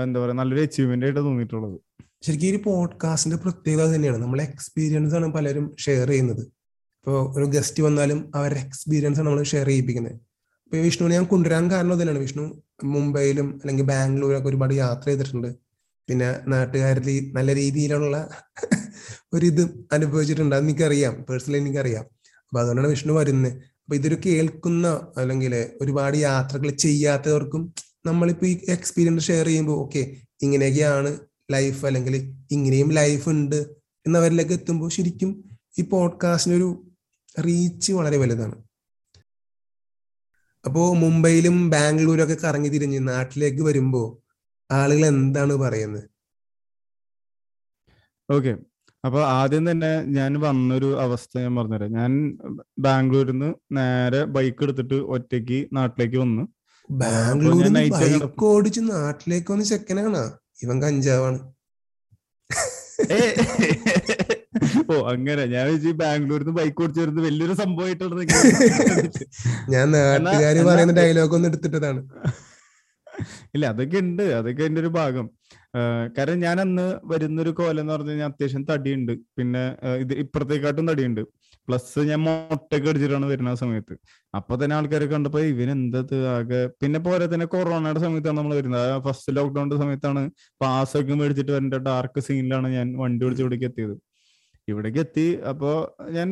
[0.02, 1.80] എന്താ പറയാ നല്ലൊരു അച്ചീവ്മെന്റ് ആയിട്ട് തോന്നിയിട്ടുള്ളത്.
[2.22, 4.18] ശരിക്കും ഈ പോഡ്കാസ്റ്റിന്റെ പ്രത്യേകത തന്നെയാണ്.
[4.18, 6.40] നമ്മളെ എക്സ്പീരിയൻസ് ആണ് പലരും ഷെയർ ചെയ്യുന്നത്.
[6.40, 10.12] ഇപ്പോൾ ഒരു ഗസ്റ്റ് വന്നാലും അവരുടെ എക്സ്പീരിയൻസ് ആണ് നമ്മൾ ഷെയർ ചെയ്യിപ്പിക്കുന്നത്.
[10.12, 12.18] ഇപ്പൊ വിഷ്ണുവിനെ ഞാൻ കൊണ്ടുവരാൻ കാരണം തന്നെയാണ്.
[12.18, 15.54] വിഷ്ണു മുംബൈയിലും അല്ലെങ്കിൽ ബാംഗ്ലൂരൊക്കെ ഒരുപാട് യാത്ര ചെയ്തിട്ടുണ്ട്.
[16.08, 18.28] പിന്നെ നാട്ടുകാരിൽ നല്ല രീതിയിലുള്ള
[19.32, 20.56] ഒരിത് അനുഭവിച്ചിട്ടുണ്ട്.
[20.56, 21.14] അത് എനിക്കറിയാം.
[21.14, 22.04] പേഴ്സണലി എനിക്കറിയാം.
[22.48, 23.62] അപ്പൊ അതുകൊണ്ടാണ് വിഷ്ണു വരുന്നത്.
[23.88, 27.74] അപ്പൊ ഇതൊരു കേൾക്കുന്ന അല്ലെങ്കിൽ ഒരുപാട് യാത്രകൾ ചെയ്യാത്തവർക്കും
[28.06, 33.56] നമ്മളിപ്പോ ഈ എക്സ്പീരിയൻസ് ഷെയർ ചെയ്യുമ്പോൾ ഓക്കെ ഇങ്ങനെയൊക്കെയാണ് ലൈഫ് അല്ലെങ്കിൽ ഇങ്ങനെയും ലൈഫ് ഉണ്ട്
[34.06, 35.44] എന്നവരിലേക്ക് എത്തുമ്പോൾ ശരിക്കും
[35.78, 36.86] ഈ പോഡ്കാസ്റ്റിന് ഒരു
[37.46, 38.54] റീച്ച് വളരെ വലുതാണ്.
[40.64, 44.22] അപ്പോ മുംബൈയിലും ബാംഗ്ലൂരും ഒക്കെ കറങ്ങി തിരിഞ്ഞ് നാട്ടിലേക്ക് വരുമ്പോ
[44.70, 46.10] ആളുകൾ എന്താണ് പറയുന്നത്?
[48.30, 48.56] ഓക്കെ.
[49.06, 51.90] അപ്പൊ ആദ്യം തന്നെ ഞാൻ വന്നൊരു അവസ്ഥ ഞാൻ പറഞ്ഞുതരാം.
[51.98, 52.12] ഞാൻ
[52.86, 56.44] ബാംഗ്ലൂരിൽ നിന്ന് നേരെ ബൈക്ക് എടുത്തിട്ട് ഒറ്റയ്ക്ക് നാട്ടിലേക്ക് വന്നു.
[56.90, 60.22] ബാംഗ്ലൂരിൽ ബൈക്ക് ഓടിച്ച് നാട്ടിലേക്ക് വന്ന് ചെക്കനാണ്?
[60.64, 61.38] ഇവൻ കഞ്ചാവാണ്.
[64.90, 65.42] ഓ അങ്ങനെ.
[65.54, 68.26] ഞാൻ വെച്ചു ബാംഗ്ലൂരിൽ നിന്ന് ബൈക്ക് ഓടിച്ചു വരുന്നത് വലിയൊരു സംഭവമായിട്ടാണ്
[69.74, 72.02] ഞാൻ നാട്ടുകാര് പറയുന്ന ഡയലോഗ് ഒന്ന് എടുത്തിട്ടതാണ്.
[73.54, 74.24] ഇല്ല അതൊക്കെ ഉണ്ട്.
[74.38, 75.26] അതൊക്കെ എന്റെ ഒരു ഭാഗം.
[76.16, 79.12] കാരണം ഞാൻ അന്ന് വരുന്നൊരു കോലം എന്ന് പറഞ്ഞു കഴിഞ്ഞാൽ അത്യാവശ്യം തടിയുണ്ട്.
[79.38, 79.62] പിന്നെ
[80.02, 81.20] ഇത് ഇപ്പുറത്തേക്കാട്ടും തടിയുണ്ട്.
[81.68, 83.94] പ്ലസ് ഞാൻ മുട്ടയൊക്കെ അടിച്ചിട്ടാണ് വരുന്ന സമയത്ത്.
[84.34, 89.02] അപ്പൊ തന്നെ ആൾക്കാരെ കണ്ടപ്പോ ഇവൻ എന്തത് ആകെ പിന്നെ പോരെ തന്നെ കൊറോണയുടെ സമയത്താണ് നമ്മൾ വരുന്നത്.
[89.06, 90.22] ഫസ്റ്റ് ലോക്ക്ഡൌണിന്റെ സമയത്താണ്
[90.60, 93.96] പാസ് ഒക്കെ മേടിച്ചിട്ട് വരേണ്ട ഡാർക്ക് സീനിലാണ് ഞാൻ വണ്ടി ഓടിച്ച് ഇവിടേക്ക് എത്തിയത്.
[94.68, 95.70] ഇവിടേക്ക് എത്തി അപ്പോ
[96.16, 96.28] ഞാൻ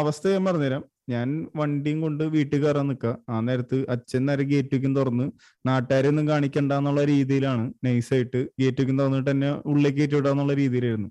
[0.00, 0.84] അവസ്ഥ ഞാൻ പറഞ്ഞുതരാം.
[1.08, 5.26] ഞാൻ വണ്ടിയും കൊണ്ട് വീട്ടിൽ കയറാൻ നിൽക്കുക ആ നേരത്ത് അച്ഛൻ നേരെ ഗേറ്റ് വയ്ക്കും തുറന്ന്
[5.64, 11.10] നാട്ടുകാരെയൊന്നും കാണിക്കണ്ട എന്നുള്ള രീതിയിലാണ് നൈസായിട്ട് ഗേറ്റ് വയ്ക്കും തുറന്നിട്ട് തന്നെ ഉള്ളിലേക്ക് കയറ്റി വിടാന്നുള്ള രീതിയിലായിരുന്നു.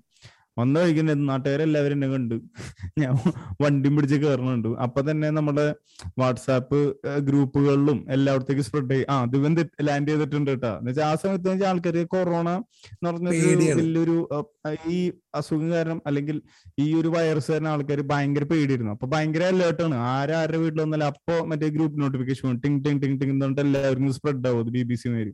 [0.58, 2.34] വന്ന വഴിക്കുന്ന നാട്ടുകാരെല്ലാവരും എന്നെ കണ്ട്.
[3.00, 3.12] ഞാൻ
[3.62, 5.66] വണ്ടിയും പിടിച്ച് കയറുന്നുണ്ട് അപ്പൊ തന്നെ നമ്മുടെ
[6.20, 6.80] വാട്സാപ്പ്
[7.28, 9.04] ഗ്രൂപ്പുകളിലും എല്ലായിടത്തേക്കും സ്പ്രെഡ് ആയി.
[9.14, 9.54] ആ ദിവൻ
[9.88, 10.72] ലാൻഡ് ചെയ്തിട്ടുണ്ട് കേട്ടാ.
[10.80, 12.48] എന്ന് വെച്ചാൽ ആ സമയത്ത് വെച്ചാൽ ആൾക്കാർ കൊറോണ
[12.92, 13.28] എന്ന് പറഞ്ഞ.
[13.80, 14.16] വലിയൊരു
[14.96, 14.98] ഈ
[15.38, 16.36] അസുഖം കാരണം അല്ലെങ്കിൽ
[16.84, 21.68] ഈ ഒരു വൈറസ് കാരണം ആൾക്കാർ ഭയങ്കര പേടിയിരുന്നു അപ്പൊ ഭയങ്കര അലേർട്ടാണ് ആരാരുടെ വീട്ടിൽ വന്നാലും അപ്പൊ മറ്റേ
[21.68, 25.32] ഗ്രൂപ്പ് നോട്ടിഫിക്കേഷൻ ടിങ് ടിങ് ടിങ് ടിങ് എന്ന് പറഞ്ഞിട്ട് എല്ലാവർക്കും സ്പ്രെഡ് ആവും ബി ബി സി മാര്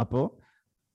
[0.00, 0.20] അപ്പോ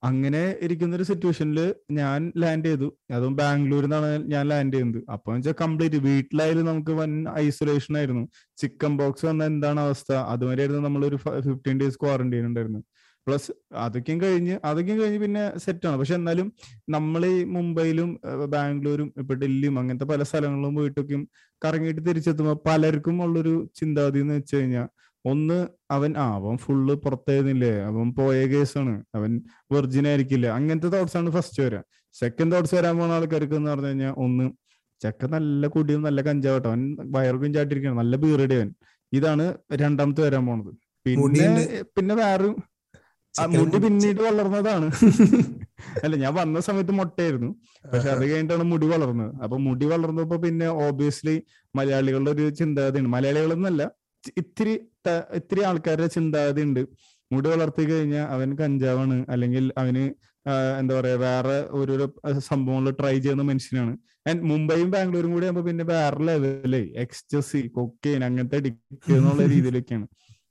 [0.03, 1.59] അങ്ങനെ ഇരിക്കുന്ന ഒരു സിറ്റുവേഷനിൽ
[1.99, 2.87] ഞാൻ ലാൻഡ് ചെയ്തു.
[3.17, 7.11] അതും ബാംഗ്ലൂരിൽ നിന്നാണ് ഞാൻ ലാൻഡ് ചെയ്തത് അപ്പൊ വെച്ചാൽ കംപ്ലീറ്റ് വീട്ടിലായാലും നമുക്ക് വൻ
[7.43, 8.23] ഐസൊലേഷൻ ആയിരുന്നു.
[8.61, 10.11] ചിക്കൻ ബോക്സ് വന്ന എന്താണ് അവസ്ഥ?
[10.33, 12.81] അതുവരെയായിരുന്നു ഒരു ഫിഫ്റ്റീൻ ഡേയ്സ് ക്വാറന്റൈൻ ഉണ്ടായിരുന്നു
[13.27, 13.51] പ്ലസ്
[13.83, 15.97] അതൊക്കെയും കഴിഞ്ഞ് അതൊക്കെയും കഴിഞ്ഞ് പിന്നെ സെറ്റ് ആണ്.
[15.99, 16.47] പക്ഷെ എന്നാലും
[16.95, 18.09] നമ്മൾ ഈ മുംബൈയിലും
[18.53, 21.23] ബാംഗ്ലൂരും ഇപ്പൊ ഡൽഹിയും അങ്ങനത്തെ പല സ്ഥലങ്ങളിലും പോയിട്ടൊക്കെയും
[21.61, 24.89] കറങ്ങിയിട്ട് തിരിച്ചെത്തുമ്പോൾ പലർക്കും ഉള്ളൊരു ചിന്താഗതി എന്ന് വെച്ച് കഴിഞ്ഞാൽ
[25.25, 25.57] ഒന്ന്
[25.95, 27.73] അവൻ ആ അവൻ ഫുള്ള് പുറത്തായിരുന്നില്ലേ?
[27.89, 29.31] അവൻ പോയ കേസാണ് അവൻ
[29.73, 30.47] വെർജിൻ ആയിരിക്കില്ല?
[30.57, 31.81] അങ്ങനത്തെ തോട്ട്സ് ആണ് ഫസ്റ്റ് വരിക.
[32.15, 34.45] സെക്കൻഡ് തോട്ട്സ് വരാൻ പോണ ആൾക്കാർക്ക് എന്ന് പറഞ്ഞു കഴിഞ്ഞാൽ ഒന്ന്
[35.01, 36.67] ചെക്ക നല്ല കുടിയും നല്ല കഞ്ചാവട്ടോ.
[36.69, 36.83] അവൻ
[37.15, 38.69] വയറും ചാട്ടിരിക്കണം നല്ല ബീറടി അവൻ.
[39.13, 39.45] ഇതാണ്
[39.81, 40.71] രണ്ടാമത്തെ വരാൻ പോണത്.
[41.05, 41.47] പിന്നെ
[41.95, 42.49] പിന്നെ വേറെ
[43.57, 44.87] മുടി പിന്നീട് വളർന്നതാണ്.
[46.03, 47.49] അല്ല ഞാൻ വന്ന സമയത്ത് മുട്ടയായിരുന്നു.
[47.93, 49.31] പക്ഷെ അത് കഴിഞ്ഞിട്ടാണ് മുടി വളർന്നത്.
[49.43, 51.35] അപ്പൊ മുടി വളർന്നപ്പോ പിന്നെ ഓബിയസ്ലി
[51.75, 53.09] മലയാളികളുടെ ഒരു ചിന്താഗതിയാണ്.
[53.15, 53.83] മലയാളികളെന്നല്ല
[54.37, 54.73] ഇത്തിരി
[55.35, 56.81] ഇത്തിരി ആൾക്കാരുടെ ചിന്താഗതി ഉണ്ട്
[57.31, 59.25] മുടി വളർത്തി കഴിഞ്ഞാൽ അവൻ കഞ്ചാവാണ്.
[59.29, 60.03] അല്ലെങ്കിൽ അവന്
[60.79, 62.05] എന്താ പറയാ വേറെ ഓരോരോ
[62.39, 63.93] സംഭവങ്ങൾ ട്രൈ ചെയ്യുന്ന മനുഷ്യനാണ്.
[64.29, 70.07] ആൻഡ് മുംബൈയും ബാംഗ്ലൂരും കൂടി ആകുമ്പോ പിന്നെ വേറെ ലെവലേ എക്സ്റ്റസി കൊക്കെയിൻ അങ്ങനത്തെ അഡിക്റ്റ് എന്നുള്ള രീതിയിലൊക്കെയാണ്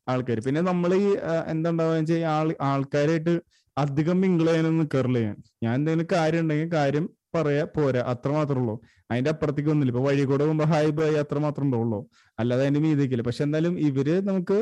[0.08, 1.08] ആൾക്കാർ പിന്നെ നമ്മൾ ഈ
[1.46, 3.34] എന്താണ്ടാവുക ആൾ ആൾക്കാരായിട്ട്
[3.76, 8.74] അധികം മിങ്കിൾ ചെയ്യാനൊന്നും നിൽക്കാറില്ല ഞാൻ ഞാൻ എന്തെങ്കിലും കാര്യം ഉണ്ടെങ്കിൽ കാര്യം പറയാ പോരാ അത്ര മാത്രമേ ഉള്ളൂ.
[9.10, 9.92] അതിന്റെ അപ്പുറത്തേക്ക് ഒന്നുമില്ല.
[9.94, 12.00] ഇപ്പൊ വഴി കൂടെ പോകുമ്പോ ഹായ് ബൈ അത്ര മാത്രമേ ഉണ്ടാവുള്ളൂ.
[12.38, 13.24] അല്ലാതെ അതിന്റെ മീതിക്കില്ല.
[13.28, 14.58] പക്ഷെ എന്നാലും ഇവർ നമുക്ക്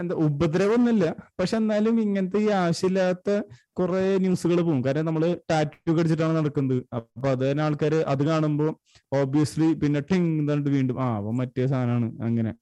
[0.00, 1.06] എന്താ ഉപദ്രവമൊന്നുമില്ല
[1.38, 3.30] പക്ഷെ എന്നാലും ഇങ്ങനത്തെ ഈ ആവശ്യമില്ലാത്ത
[3.78, 4.80] കുറെ ന്യൂസുകൾ പോകും.
[4.86, 6.80] കാരണം നമ്മൾ ടാറ്റു കടിച്ചിട്ടാണ് നടക്കുന്നത്.
[6.98, 8.70] അപ്പൊ അത് തന്നെ ആൾക്കാര് അത് കാണുമ്പോൾ
[9.12, 12.08] ഓബിയസ്ലി പിന്നെ ടിങ് എന്നിട്ട് വീണ്ടും ആ അപ്പൊ മറ്റേ സാധനമാണ്.
[12.28, 12.52] അങ്ങനെ.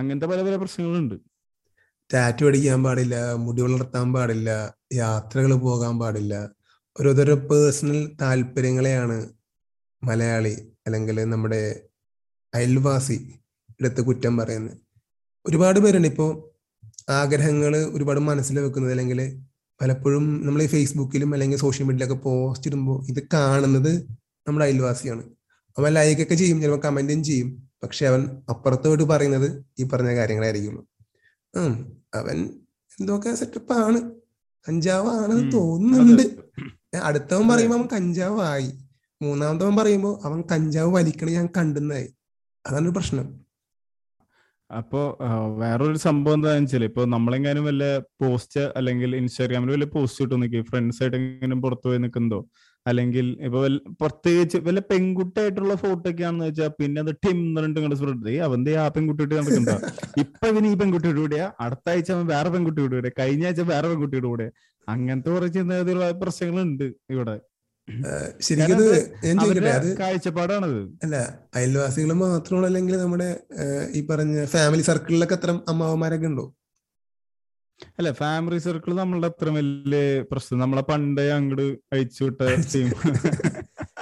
[0.00, 1.16] അങ്ങനത്തെ പല പല പ്രശ്നങ്ങളുണ്ട്.
[2.10, 4.50] ടാറ്റു അടിക്കാൻ പാടില്ല മുടി വളർത്താൻ പാടില്ല
[5.02, 6.34] യാത്രകൾ പോകാൻ പാടില്ല.
[7.00, 9.28] ഓരോരുത്തരുടെ പേഴ്സണൽ താല്പര്യങ്ങളെയാണ്
[10.04, 10.54] മലയാളി
[10.86, 11.62] അല്ലെങ്കിൽ നമ്മുടെ
[12.54, 13.16] അയൽവാസി
[13.80, 14.76] എടുത്ത് കുറ്റം പറയുന്നത്.
[15.46, 16.30] ഒരുപാട് പേരുണ്ട് ഇപ്പോൾ
[17.10, 19.20] ആഗ്രഹങ്ങൾ ഒരുപാട് മനസ്സിൽ വെക്കുന്നത് അല്ലെങ്കിൽ
[19.80, 23.92] പലപ്പോഴും നമ്മൾ ഈ ഫേസ്ബുക്കിലും അല്ലെങ്കിൽ സോഷ്യൽ മീഡിയയിലൊക്കെ പോസ്റ്റ് ഇടുമ്പോൾ ഇത് കാണുന്നത്
[24.46, 25.24] നമ്മുടെ അയൽവാസിയാണ്.
[25.78, 27.48] അവൻ ലൈക്കൊക്കെ ചെയ്യും ചിലപ്പോൾ കമന്റും ചെയ്യും
[27.82, 28.20] പക്ഷെ അവൻ
[28.50, 30.82] അപ്പുറത്തോട്ട് പറയുന്നത് ഈ പറഞ്ഞ കാര്യങ്ങളായിരിക്കുള്ളൂ
[32.14, 32.38] അവൻ
[33.00, 33.72] എന്തൊക്കെ സെറ്റപ്പ്
[34.66, 36.22] ആണ് കഞ്ചാവ് ആണെന്ന് തോന്നുന്നുണ്ട്
[37.02, 38.72] അടുത്തവൻ പറയുമ്പോ അവൻ കഞ്ചാവ് ആയി
[39.22, 42.14] മൂന്നാമത്തവൻ പറയുമ്പോ അവൻ കഞ്ചാവ് വലിക്കണ ഞാൻ കണ്ടുന്നായി
[42.66, 43.26] അതാണ് ഒരു പ്രശ്നം.
[44.70, 45.18] അപ്പോ
[45.58, 51.02] വേറൊരു സംഭവം എന്താണെന്ന് വെച്ചാൽ ഇപ്പൊ നമ്മളെങ്ങാനും വല്ല പോസ്റ്റ് അല്ലെങ്കിൽ ഇൻസ്റ്റാഗ്രാമിൽ വല്ല പോസ്റ്റ് ഇട്ടു നിൽക്കും ഫ്രണ്ട്സ്
[51.02, 52.38] ആയിട്ട് എങ്ങനെ പുറത്തു പോയി നിൽക്കുന്നതോ
[52.86, 53.60] അല്ലെങ്കിൽ ഇപ്പൊ
[54.00, 58.44] പ്രത്യേകിച്ച് വല്ല പെൺകുട്ടിയായിട്ടുള്ള ഫോട്ടോ ഒക്കെ ആണെന്ന് വെച്ചാൽ പിന്നെ അത് ടിം എന്നിട്ട് ഇങ്ങോട്ട് സ്പ്രെഡ് ചെയ്യും.
[58.48, 59.70] അവന്റെ ആ പെൺകുട്ടിയിട്ട് നടക്കണ്ട
[60.22, 64.28] ഇപ്പൊ ഇവന് ഈ പെൺകുട്ടിയുടെ കൂടെയാ അടുത്ത ആഴ്ച അവൻ വേറെ പെൺകുട്ടിയുടെ കൂടെ കഴിഞ്ഞ ആഴ്ച വേറെ പെൺകുട്ടിയുടെ
[64.32, 64.46] കൂടെ.
[64.88, 67.36] അങ്ങനത്തെ കുറെ ചിന്തഗതിയുള്ള പ്രശ്നങ്ങളുണ്ട് ഇവിടെ.
[68.46, 68.86] ശരിക്കും ഇത്
[69.24, 70.78] ഞാൻ ചോദിക്കട്ടെ അത് കാഴ്ചപ്പാടാണത്.
[71.04, 71.16] അല്ല
[71.58, 73.28] അയൽവാസികൾ മാത്രമാണ് അല്ലെങ്കിൽ നമ്മുടെ
[73.98, 76.46] ഈ പറഞ്ഞ ഫാമിലി സർക്കിളിലൊക്കെ അത്ര അമ്മാവന്മാരൊക്കെ ഉണ്ടോ?
[77.98, 80.58] അല്ല ഫാമിലി സർക്കിൾ നമ്മളുടെ അത്ര വലിയ പ്രശ്നം.
[80.58, 82.40] നമ്മളെ പണ്ടേ അങ്ങോട്ട് അഴിച്ചു വിട്ട
[82.74, 82.88] ടീം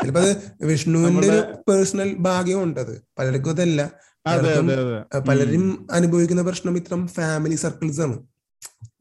[0.02, 0.32] ചിലപ്പോ അത്
[0.64, 2.94] വിഷ്ണുവിന്റെ ഒരു പേഴ്സണൽ ഭാഗ്യമുണ്ട് അത്.
[3.18, 3.82] പലർക്കും അതല്ല.
[5.28, 8.18] പലരും അനുഭവിക്കുന്ന പ്രശ്നം ഇത്തരം ഫാമിലി സർക്കിൾസ് ആണ്.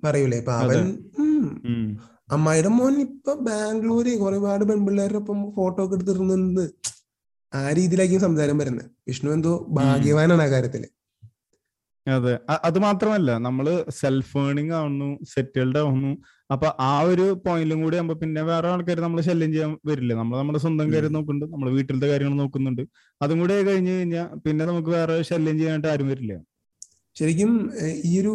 [0.04, 0.38] പറയൂലേ?
[0.38, 0.98] ഇപ്പൊ അവൻ.
[2.32, 6.64] അമ്മായിയുടെ മോൻ ഇപ്പൊ ബാംഗ്ലൂര് ഒരുപാട് പെൺപിള്ളേരുടെ ഒപ്പം ഫോട്ടോ ഒക്കെ എടുത്തിരുന്നത്
[7.54, 8.86] ആ രീതിയിലായിരിക്കും സംസാരം വരുന്നത്.
[9.08, 10.84] വിഷ്ണു എന്തോ ഭാഗ്യവാനാണ് ആ കാര്യത്തിൽ.
[12.08, 12.34] അതെ.
[12.68, 13.66] അത് മാത്രമല്ല നമ്മൾ
[14.00, 16.12] സെൽഫ് ഏണിംഗ് ആവുന്നു സെറ്റിൽഡ് ആവുന്നു.
[16.50, 20.14] അപ്പൊ ആ ഒരു പോയിന്റിലും കൂടി ആകുമ്പോ പിന്നെ വേറെ ആൾക്കാർ നമ്മൾ ശല്യം ചെയ്യാൻ വരില്ല?
[20.22, 22.84] നമ്മൾ നമ്മുടെ സ്വന്തം കാര്യം നോക്കുന്നുണ്ട് നമ്മൾ വീട്ടിലത്തെ കാര്യങ്ങൾ നോക്കുന്നുണ്ട്.
[23.22, 26.34] അതും കൂടെ കഴിഞ്ഞു കഴിഞ്ഞാൽ പിന്നെ നമുക്ക് വേറെ ശല്യം ചെയ്യാനായിട്ട് ആരും വരില്ല.
[27.18, 27.52] ശരിക്കും
[28.10, 28.34] ഈ ഒരു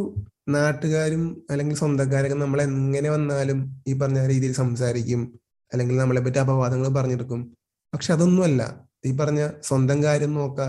[0.48, 5.22] നാട്ടുകാരും അല്ലെങ്കിൽ സ്വന്തക്കാരൊക്കെ നമ്മൾ എങ്ങനെ വന്നാലും ഈ പറഞ്ഞ രീതിയിൽ സംസാരിക്കും
[5.72, 7.40] അല്ലെങ്കിൽ നമ്മളെ പറ്റി അപവാദങ്ങൾ പറഞ്ഞെടുക്കും
[7.92, 8.62] പക്ഷെ അതൊന്നുമല്ല.
[9.08, 10.66] ഈ പറഞ്ഞ സ്വന്തം കാര്യം നോക്കുക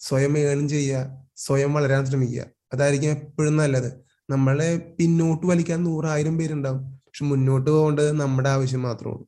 [0.00, 0.98] സ്വയം ഏൺ ചെയ്യുക
[1.40, 2.42] സ്വയം വളരാൻ ശ്രമിക്കുക.
[2.72, 3.90] അതായിരിക്കും എപ്പോഴും നല്ലത്.
[4.30, 6.82] നമ്മളെ പിന്നോട്ട് വലിക്കാൻ നൂറായിരം പേരുണ്ടാവും.
[7.06, 9.24] പക്ഷെ മുന്നോട്ട് പോകേണ്ടത് നമ്മുടെ ആവശ്യം മാത്രമാണ്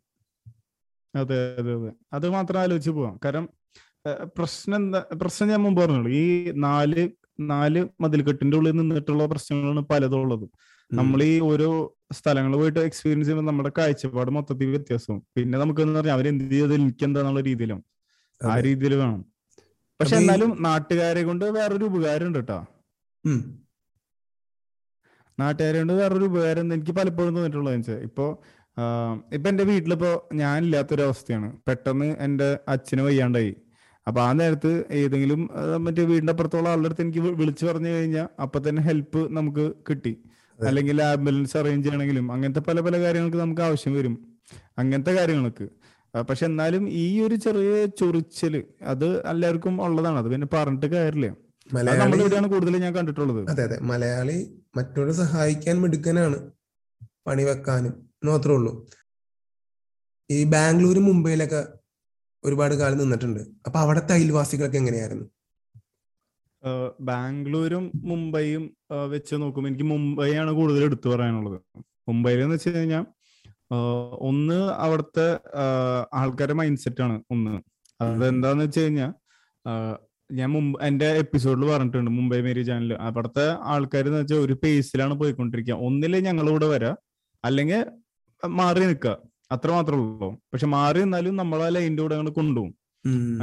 [1.15, 1.91] അതെ അതെ അതെ.
[2.13, 3.21] അത് മാത്രം ആലോചിച്ച് പോവാം.
[3.25, 3.49] കാരണം
[4.39, 7.09] പ്രശ്നം എന്താ പ്രശ്നം ഞാൻ മുമ്പ് പറഞ്ഞുള്ളൂ ഈ നാല്
[7.41, 10.47] നാല് മതിൽക്കെട്ടിന്റെ ഉള്ളിൽ നിന്നിട്ടുള്ള പ്രശ്നങ്ങളാണ് പലതും ഉള്ളത്.
[10.93, 11.69] നമ്മൾ ഈ ഓരോ
[12.13, 15.27] സ്ഥലങ്ങൾ പോയിട്ട് എക്സ്പീരിയൻസ് ചെയ്യുമ്പോൾ നമ്മുടെ കാഴ്ചപ്പാട് മൊത്തത്തിൽ വ്യത്യാസവും.
[15.37, 17.81] പിന്നെ നമുക്ക് എന്ന് പറഞ്ഞാൽ അവരെന്ത് ചെയ്തത് എനിക്ക് എന്താന്നുള്ള രീതിയിലും
[18.41, 18.61] ആ.
[18.61, 19.32] രീതിയിൽ വേണം.
[20.03, 22.59] പക്ഷെ എന്നാലും നാട്ടുകാരെ കൊണ്ട് വേറൊരു ഉപകാരം ഉണ്ട് കേട്ടോ.
[25.39, 28.25] നാട്ടുകാരെ കൊണ്ട് വേറൊരു ഉപകാരം എനിക്ക് പലപ്പോഴും തോന്നിയിട്ടുള്ളത് വെച്ചാൽ ഇപ്പോ
[29.37, 33.53] ഇപ്പൊ എന്റെ വീട്ടിലിപ്പോ ഞാനില്ലാത്തൊരു അവസ്ഥയാണ് പെട്ടെന്ന് എന്റെ അച്ഛന് വയ്യാണ്ടായി.
[34.07, 35.41] അപ്പൊ ആ നേരത്ത് ഏതെങ്കിലും
[35.85, 40.15] മറ്റേ വീടിന്റെ അപ്പുറത്തുള്ള ആളുടെ അടുത്ത് എനിക്ക് വിളിച്ചു പറഞ്ഞു കഴിഞ്ഞാൽ അപ്പൊ തന്നെ ഹെൽപ്പ് നമുക്ക് കിട്ടി.
[40.59, 44.15] അല്ലെങ്കിൽ ആംബുലൻസ് അറേഞ്ച് ചെയ്യണമെങ്കിലും അങ്ങനത്തെ പല പല കാര്യങ്ങൾക്ക് നമുക്ക് ആവശ്യം വരും.
[44.79, 45.67] അങ്ങനത്തെ കാര്യങ്ങൾക്ക്
[46.15, 48.55] പക്ഷെ എന്നാലും ഈ ഒരു ചെറിയ ചൊറിച്ചൽ
[48.93, 50.19] അത് എല്ലാവർക്കും ഉള്ളതാണ്.
[50.23, 51.29] അത് പിന്നെ പറഞ്ഞിട്ട് കാര്യമില്ല.
[51.71, 53.41] മലയാളിയാണ് മലയാളി കൂടുതൽ ഞാൻ കണ്ടിട്ടുള്ളത്.
[53.53, 53.77] അതെ അതെ.
[53.91, 54.39] മലയാളി
[54.77, 56.39] മറ്റൊരു സഹായിക്കാൻ മിടുക്കനാണ്
[57.27, 57.95] പണി വെക്കാനും
[58.29, 58.73] മാത്രമേ ഉള്ളൂ.
[60.31, 61.61] ഈ ബാംഗ്ലൂരും മുംബൈയിലൊക്കെ
[62.45, 63.41] ഒരുപാട് കാലം നിന്നിട്ടുണ്ട്.
[63.67, 65.27] അപ്പൊ അവിടുത്തെ അയൽവാസികളൊക്കെ എങ്ങനെയായിരുന്നു?
[67.01, 68.65] ബാംഗ്ലൂരും മുംബൈയും
[69.11, 71.59] വെച്ച് നോക്കുമ്പോൾ എനിക്ക് മുംബൈയാണ് കൂടുതൽ എടുത്തു പറയാനുള്ളത്.
[72.09, 73.05] മുംബൈയിൽ എന്ന് വെച്ച് കഴിഞ്ഞാൽ
[74.29, 75.27] ഒന്ന് അവിടുത്തെ
[76.21, 77.55] ആൾക്കാരുടെ മൈൻഡ് സെറ്റ് ആണ് ഒന്ന്.
[78.01, 79.13] അതെന്താന്ന് വെച്ച് കഴിഞ്ഞാൽ
[80.31, 85.77] ഞാൻ മുമ്പ് എന്റെ എപ്പിസോഡിൽ പറഞ്ഞിട്ടുണ്ട് മുംബൈ മേരി ചാനൽ അവിടുത്തെ ആൾക്കാർ എന്ന് വെച്ചാൽ ഒരു പേസിലാണ് പോയിക്കൊണ്ടിരിക്കുക
[85.89, 86.93] ഒന്നിൽ ഞങ്ങളിവിടെ വരാ
[87.45, 87.83] അല്ലെങ്കിൽ
[88.43, 89.15] മാറി നിൽക്കുക
[89.55, 90.29] അത്ര മാത്രമേ ഉള്ളൂ.
[90.53, 92.73] പക്ഷെ മാറി നിന്നാലും നമ്മളെ ലൈന്റെ കൂടെ അങ്ങനെ കൊണ്ടുപോകും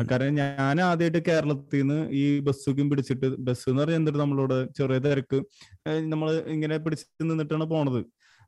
[0.10, 5.40] കാരണം ഞാൻ ആദ്യമായിട്ട് കേരളത്തിൽ നിന്ന് ഈ ബസ്സൊക്കെ പിടിച്ചിട്ട് ബസ് എന്ന് പറഞ്ഞാൽ എന്തിട്ട് നമ്മളോട് ചെറിയ തിരക്ക്
[6.14, 8.02] നമ്മൾ ഇങ്ങനെ പിടിച്ച് നിന്നിട്ടാണ് പോണത്.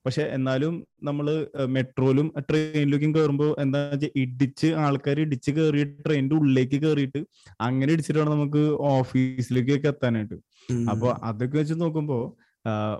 [0.05, 1.27] പക്ഷെ എന്നാലും നമ്മൾ
[1.65, 7.19] മെട്രോയിലും ട്രെയിനിലേക്കും കയറുമ്പോൾ എന്താ വെച്ചാൽ ഇടിച്ച് ആൾക്കാർ ഇടിച്ച് കയറി ട്രെയിനിന്റെ ഉള്ളിലേക്ക് കയറിയിട്ട്
[7.61, 10.37] അങ്ങനെ ഇടിച്ചിട്ടാണ് നമുക്ക് ഓഫീസിലേക്കൊക്കെ എത്താനായിട്ട്.
[10.91, 12.19] അപ്പൊ അതൊക്കെ വെച്ച് നോക്കുമ്പോ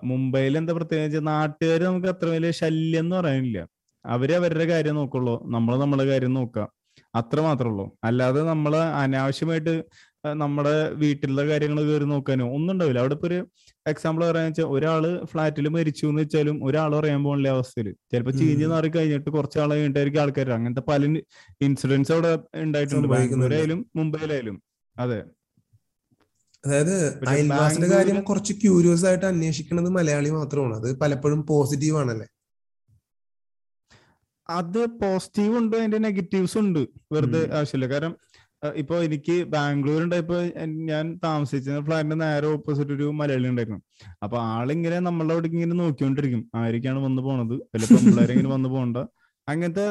[0.04, 3.68] മുംബൈയിൽ എന്താ പ്രത്യേകിച്ച് നാട്ടുകാർ നമുക്ക് അത്ര വലിയ ശല്യം എന്ന് പറയാനില്ല.
[4.06, 5.36] അവർ അവരുടെ കാര്യം നോക്കുള്ളൂ.
[5.46, 6.70] നമ്മൾ നമ്മളെ കാര്യം നോക്കാം.
[7.16, 7.86] അത്ര മാത്രമേ ഉള്ളൂ.
[8.04, 9.74] അല്ലാതെ നമ്മൾ അനാവശ്യമായിട്ട്
[10.26, 13.00] നമ്മുടെ വീട്ടിലെ കാര്യങ്ങൾ കയറി നോക്കാനോ ഒന്നും ഉണ്ടാവില്ല.
[13.00, 13.48] അവിടെ ഇപ്പൊ ഒരു
[13.88, 17.92] എക്സാമ്പിൾ പറയാന്ന് വെച്ചാൽ ഒരാൾ ഫ്ലാറ്റിൽ മരിച്ചു എന്ന് വെച്ചാലും ഒരാൾ പറയാൻ പോകണില്ല അവസ്ഥയിൽ.
[17.92, 21.06] ചിലപ്പോ ചീഞ്ഞ് മാറി കഴിഞ്ഞിട്ട് കുറച്ച് ആളെ കഴിഞ്ഞിട്ടായിരിക്കും ആൾക്കാർ അങ്ങനത്തെ പല
[21.62, 23.08] ഇൻസിഡൻസ് അവിടെ ഉണ്ടായിട്ടുണ്ട്.
[23.08, 24.64] ബാംഗ്ലൂരായാലും മുംബൈയിലായാലും.
[24.98, 25.24] അതെ.
[26.66, 30.76] അതായത് അയൽവാസിന്റെ കാര്യം കുറച്ച് ക്യൂരിയസ് ആയിട്ട് അന്വേഷിക്കുന്നത് മലയാളി മാത്രമാണ്.
[30.76, 32.28] അത് പലപ്പോഴും പോസിറ്റീവ് ആണല്ലേ?
[34.50, 36.88] അത് പോസിറ്റീവ് ഉണ്ട് അതിന്റെ നെഗറ്റീവ്സ് ഉണ്ട്.
[37.12, 37.94] വെറുതെ ആവശ്യമില്ല.
[37.94, 38.16] കാരണം
[38.64, 40.40] ഇപ്പൊ എനിക്ക് ബാംഗ്ലൂർ ഉണ്ടായപ്പോ
[40.90, 43.80] ഞാൻ താമസിച്ച ഫ്ലാറ്റിന്റെ നേരെ ഓപ്പോസിറ്റ് ഒരു മലയാളി ഉണ്ടായിരുന്നു.
[44.24, 46.52] അപ്പൊ ആളിങ്ങനെ നമ്മളെ അവിടെ ഇങ്ങനെ നോക്കിക്കൊണ്ടിരിക്കും.
[46.56, 47.54] ആരൊക്കെയാണ് വന്ന് പോണത്.
[47.54, 48.98] വല്ല പെമ്പിള്ളേരെ ഇങ്ങനെ വന്ന് പോകണ്ട.
[49.50, 49.86] അങ്ങനത്തെ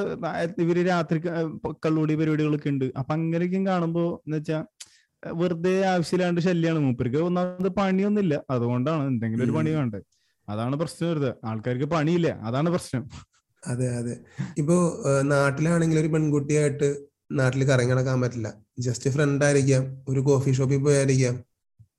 [0.64, 1.18] ഇവർ രാത്രി
[1.85, 2.87] കള്ളുകൂടി പരിപാടികളൊക്കെ ഉണ്ട്.
[2.98, 4.64] അപ്പൊ അങ്ങനെയൊക്കെ കാണുമ്പോ എന്ന് വെച്ചാ
[5.26, 8.42] വെറുതെ ആവശ്യമില്ലാണ്ട് ശല്യമാണ് മൂപ്പർക്ക് ഒന്നാമത് പണിയൊന്നുമില്ല.
[8.50, 10.02] അതുകൊണ്ടാണ് എന്തെങ്കിലും ഒരു പണി വേണ്ടത്.
[10.48, 12.28] അതാണ് പ്രശ്നം വെറുതെ ആൾക്കാർക്ക് പണിയില്ല.
[12.28, 13.02] അതാണ് പ്രശ്നം.
[13.62, 14.14] അതെ അതെ.
[14.59, 14.76] ഇപ്പോ
[15.22, 18.55] നാട്ടിലാണെങ്കിൽ ഒരു പെൺകുട്ടിയായിട്ട് നാട്ടിൽ കറങ്ങി നടക്കാൻ പറ്റില്ല.
[18.79, 20.05] ജസ്റ്റ് ഫ്രണ്ട് ആയിരിക്കാം.
[20.09, 21.45] ഒരു കോഫി ഷോപ്പിൽ പോയായിരിക്കാം.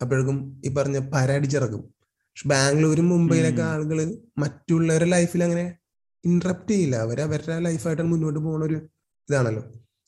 [0.01, 1.81] അപ്പോഴേക്കും ഈ പറഞ്ഞ പരടിച്ചിറക്കും.
[1.81, 3.61] പക്ഷെ ബാംഗ്ലൂരും മുംബൈയിലൊക്കെ.
[3.61, 5.77] ആളുകൾ മറ്റുള്ളവരുടെ ലൈഫിൽ അങ്ങനെ
[6.25, 6.95] ഇന്ററപ്റ്റ് ചെയ്യില്ല.
[6.95, 8.87] അവർ അവരുടെ ലൈഫായിട്ട് മുന്നോട്ട് പോകുന്ന ഒരു
[9.29, 9.63] ഇതാണല്ലോ.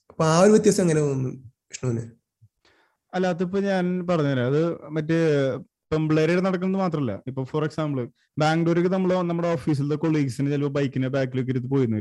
[0.10, 2.12] അപ്പൊ ആ ഒരു വ്യത്യാസം എങ്ങനെ തോന്നുന്നു വിഷ്ണുവിന്?
[3.14, 4.46] അല്ല അതിപ്പോ ഞാൻ പറഞ്ഞുതരാം.
[4.46, 5.20] അത് മറ്റേ
[5.94, 8.02] പെമ്പിള്ളേരെ നടക്കുന്നത് മാത്രമല്ല ഇപ്പൊ ഫോർ എക്സാമ്പിൾ
[8.42, 12.00] ബാംഗ്ലൂർക്ക് നമ്മൾ നമ്മുടെ ഓഫീസിലത്തെ കൊളീഗ്സിന് ചിലപ്പോൾ ബൈക്കിന്റെ ബാക്കിലേക്ക് ഇരുത്ത് പോയിരുന്നു.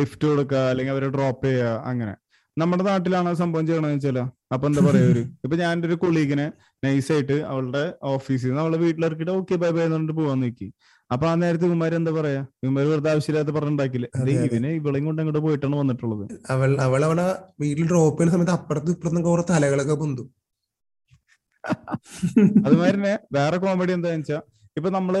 [0.00, 2.14] ലിഫ്റ്റ് കൊടുക്കുക അല്ലെങ്കിൽ അവരെ ഡ്രോപ്പ് ചെയ്യുക അങ്ങനെ.
[2.56, 4.16] നമ്മുടെ നാട്ടിലാണ് സംഭവം ചെയ്യണമെന്ന് വെച്ചാൽ
[4.54, 6.46] അപ്പൊ എന്താ പറയാ ഒരു ഇപ്പൊ ഞാൻ എന്റെ ഒരു കൊളീഗിനെ
[6.84, 7.82] നൈസായിട്ട് അവളുടെ
[8.12, 10.66] ഓഫീസിൽ നിന്ന് അവളുടെ വീട്ടിലിറക്കിയിട്ട് ഓക്കെ ബൈ ബൈ എന്നിട്ട് പോവാൻ നോക്കി.
[11.10, 12.40] അപ്പൊ ആ നേരത്തെ ഇവന്മാര് എന്താ പറയാ?
[12.62, 14.06] ഇവന്മാര് വെറുതെ ആവശ്യമില്ലാത്ത പറഞ്ഞിട്ടുണ്ടാക്കില്ല.
[14.48, 16.24] ഇവനെ ഇവളെയും കൊണ്ട് അങ്ങോട്ട് പോയിട്ടാണ് വന്നിട്ടുള്ളത്.
[16.54, 17.28] അവൾ അവൾ അവളെ
[17.62, 20.28] വീട്ടിൽ ഡ്രോപ്പ് ചെയ്യുന്ന സമയത്ത് അപ്പുറത്ത് ഇപ്പുറത്തും കുറെ തലകളൊക്കെ പൊന്തും.
[22.66, 24.42] അതുമാതിരി തന്നെ വേറെ കോമഡി എന്താന്ന് വെച്ചാൽ
[24.76, 25.14] ഇപ്പൊ നമ്മൾ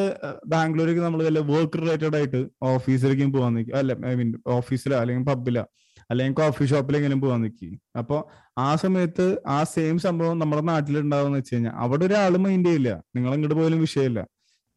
[0.46, 2.40] ബാംഗ്ലൂരേക്ക് നമ്മൾ വല്ല വർക്ക് റിലേറ്റഡ് ആയിട്ട്
[2.72, 5.64] ഓഫീസിലേക്കും പോകാൻ നിൽക്കും അല്ല ഐ മീൻ ഓഫീസിലോ അല്ലെങ്കിൽ പബ്ബിലോ
[6.10, 7.70] അല്ലെങ്കിൽ കോഫി ഷോപ്പിലെങ്കിലും പോകാൻ നിൽക്കി
[8.00, 8.16] അപ്പൊ
[8.58, 12.90] ആ സമയത്ത് ആ സെയിം സംഭവം നമ്മുടെ നാട്ടിലുണ്ടാവുന്ന വെച്ച് കഴിഞ്ഞാൽ അവിടെ ഒരാൾ മൈൻഡ് ചെയ്യില്ല.
[13.16, 14.20] നിങ്ങൾ അങ്ങോട്ട് പോയാലും വിഷയമില്ല.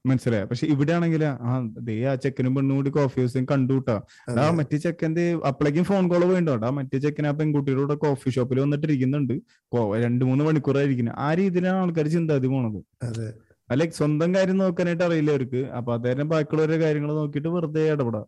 [0.05, 0.43] മനസ്സിലായ?
[0.49, 1.51] പക്ഷെ ഇവിടെ ആണെങ്കിൽ ആ
[1.87, 4.45] ദേ ആ ചെക്കനും പെണ്ണും കൂടി കോഫി ഹൗസും കണ്ടുകൂട്ടാ ആ അതെ.
[4.59, 6.53] മറ്റേ ചെക്കന്റെ അപ്പോഴേക്കും ഫോൺ കോൾ പോയിണ്ടോ?
[6.67, 9.35] ആ മറ്റേ ചെക്കൻ ആ പെൺകുട്ടിയുടെ കൂടെ കോഫി ഷോപ്പിൽ വന്നിട്ടിരിക്കുന്നുണ്ട്.
[10.05, 12.79] രണ്ട് മൂന്ന് മണിക്കൂറായിരിക്കുന്നത് ആ രീതിയിലാണ് ആൾക്കാർ ചിന്താതി പോണത്.
[13.69, 15.61] അല്ലെ സ്വന്തം കാര്യം നോക്കാനായിട്ട് അറിയില്ല അവർക്ക്.
[15.77, 18.25] അപ്പൊ അതേരം ബാക്കിയുള്ളവരുടെ കാര്യങ്ങൾ നോക്കിയിട്ട് വെറുതെ ഇടപെടാം.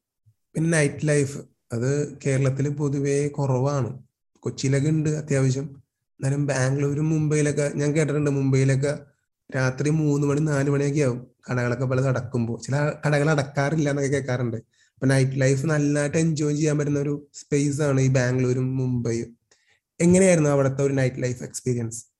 [0.56, 1.38] പിന്നെ നൈറ്റ് ലൈഫ്
[1.76, 1.90] അത്
[2.24, 3.90] കേരളത്തിൽ പൊതുവേ കുറവാണ്.
[4.44, 5.66] കൊച്ചിയിലൊക്കെ ഉണ്ട് അത്യാവശ്യം.
[6.20, 8.94] എന്നാലും ബാംഗ്ലൂരും മുംബൈയിലൊക്കെ ഞാൻ കേട്ടിട്ടുണ്ട് മുംബൈയിലൊക്കെ
[9.50, 11.22] രാത്രി മൂന്ന് മണി നാല് മണിയൊക്കെ ആവും.
[11.52, 12.76] കടകളൊക്കെ പലത് അടക്കുമ്പോൾ ചില
[13.08, 14.58] കടകൾ അടക്കാറില്ല എന്നൊക്കെ കേൾക്കാറുണ്ട്
[14.94, 19.38] അപ്പൊ നൈറ്റ് ലൈഫ് നല്ലതായിട്ട് എൻജോയ് ചെയ്യാൻ പറ്റുന്ന ഒരു സ്പേസ് ആണ് ഈ ബാംഗ്ലൂരും മുംബൈയും.
[20.02, 22.14] എങ്ങനെയായിരുന്നു അവിടുത്തെ ഒരു നൈറ്റ് ലൈഫ് എക്സ്പീരിയൻസ്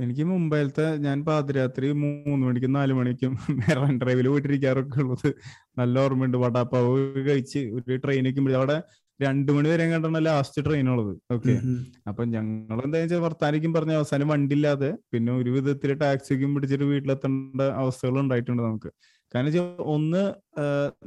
[0.00, 5.34] എനിക്ക് മുംബൈയിലത്തെ ഞാൻ പാതിരാത്രി മൂന്ന് മണിക്കും നാല് മണിക്കും മെറൈൻ ഡ്രൈവിൽ പോയിട്ടിരിക്കാറൊക്കെ ഉള്ളത്.
[5.78, 6.38] നല്ല ഓർമ്മയുണ്ട്.
[6.38, 8.82] വടാപ്പാവ് കഴിച്ച് ഒരു ട്രെയിനൊക്കെ അവിടെ
[9.24, 11.12] രണ്ടു മണി വരെ കണ്ടാണ് ലാസ്റ്റ് ട്രെയിൻ ഉള്ളത്.
[11.34, 11.54] ഓക്കെ
[12.10, 17.62] അപ്പൊ ഞങ്ങൾ എന്താ വെച്ചാൽ വർത്താനിക്കും പറഞ്ഞ അവസാനം വണ്ടി ഇല്ലാതെ പിന്നെ ഒരു വിധത്തിൽ ടാക്സിക്കും പിടിച്ചിട്ട് വീട്ടിലെത്തേണ്ട
[17.82, 18.90] അവസ്ഥകൾ ഉണ്ടായിട്ടുണ്ട് നമുക്ക്.
[19.32, 20.22] കാരണം വെച്ചാൽ ഒന്ന്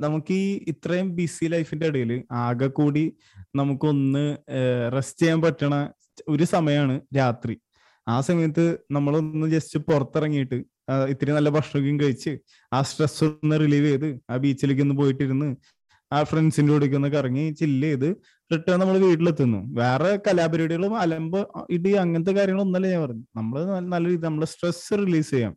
[0.05, 2.11] നമുക്ക് ഈ ഇത്രയും ബിസി ലൈഫിന്റെ ഇടയിൽ
[2.43, 3.05] ആകെ കൂടി
[3.59, 4.25] നമുക്കൊന്ന്
[4.97, 5.73] റെസ്റ്റ് ചെയ്യാൻ പറ്റണ
[6.33, 7.55] ഒരു സമയമാണ് രാത്രി.
[8.07, 8.63] ആ സമയത്ത്
[8.95, 10.57] നമ്മളൊന്ന് ജസ്റ്റ് പുറത്തിറങ്ങിയിട്ട്
[11.11, 12.31] ഇത്തിരി നല്ല ഭക്ഷണം കഴിച്ച്
[12.71, 15.47] ആ സ്ട്രെസ് ഒന്ന് റിലീവ് ചെയ്ത് ആ ബീച്ചിലേക്ക് ഒന്ന് പോയിട്ടിരുന്ന്
[16.13, 18.09] ആ ഫ്രണ്ട്സിന്റെ കൂടെ കറങ്ങി ചില്ല് ചെയ്ത്
[18.53, 19.59] റിട്ടേൺ നമ്മൾ വീട്ടിലെത്തുന്നു.
[19.81, 23.59] വേറെ കലാപരിപാടികളും അലമ്പ് ഇടി അങ്ങനത്തെ കാര്യങ്ങളൊന്നല്ല ഞാൻ പറഞ്ഞു നമ്മൾ
[23.93, 25.53] നല്ല രീതി നമ്മളെ സ്ട്രെസ് റിലീസ് ചെയ്യാം.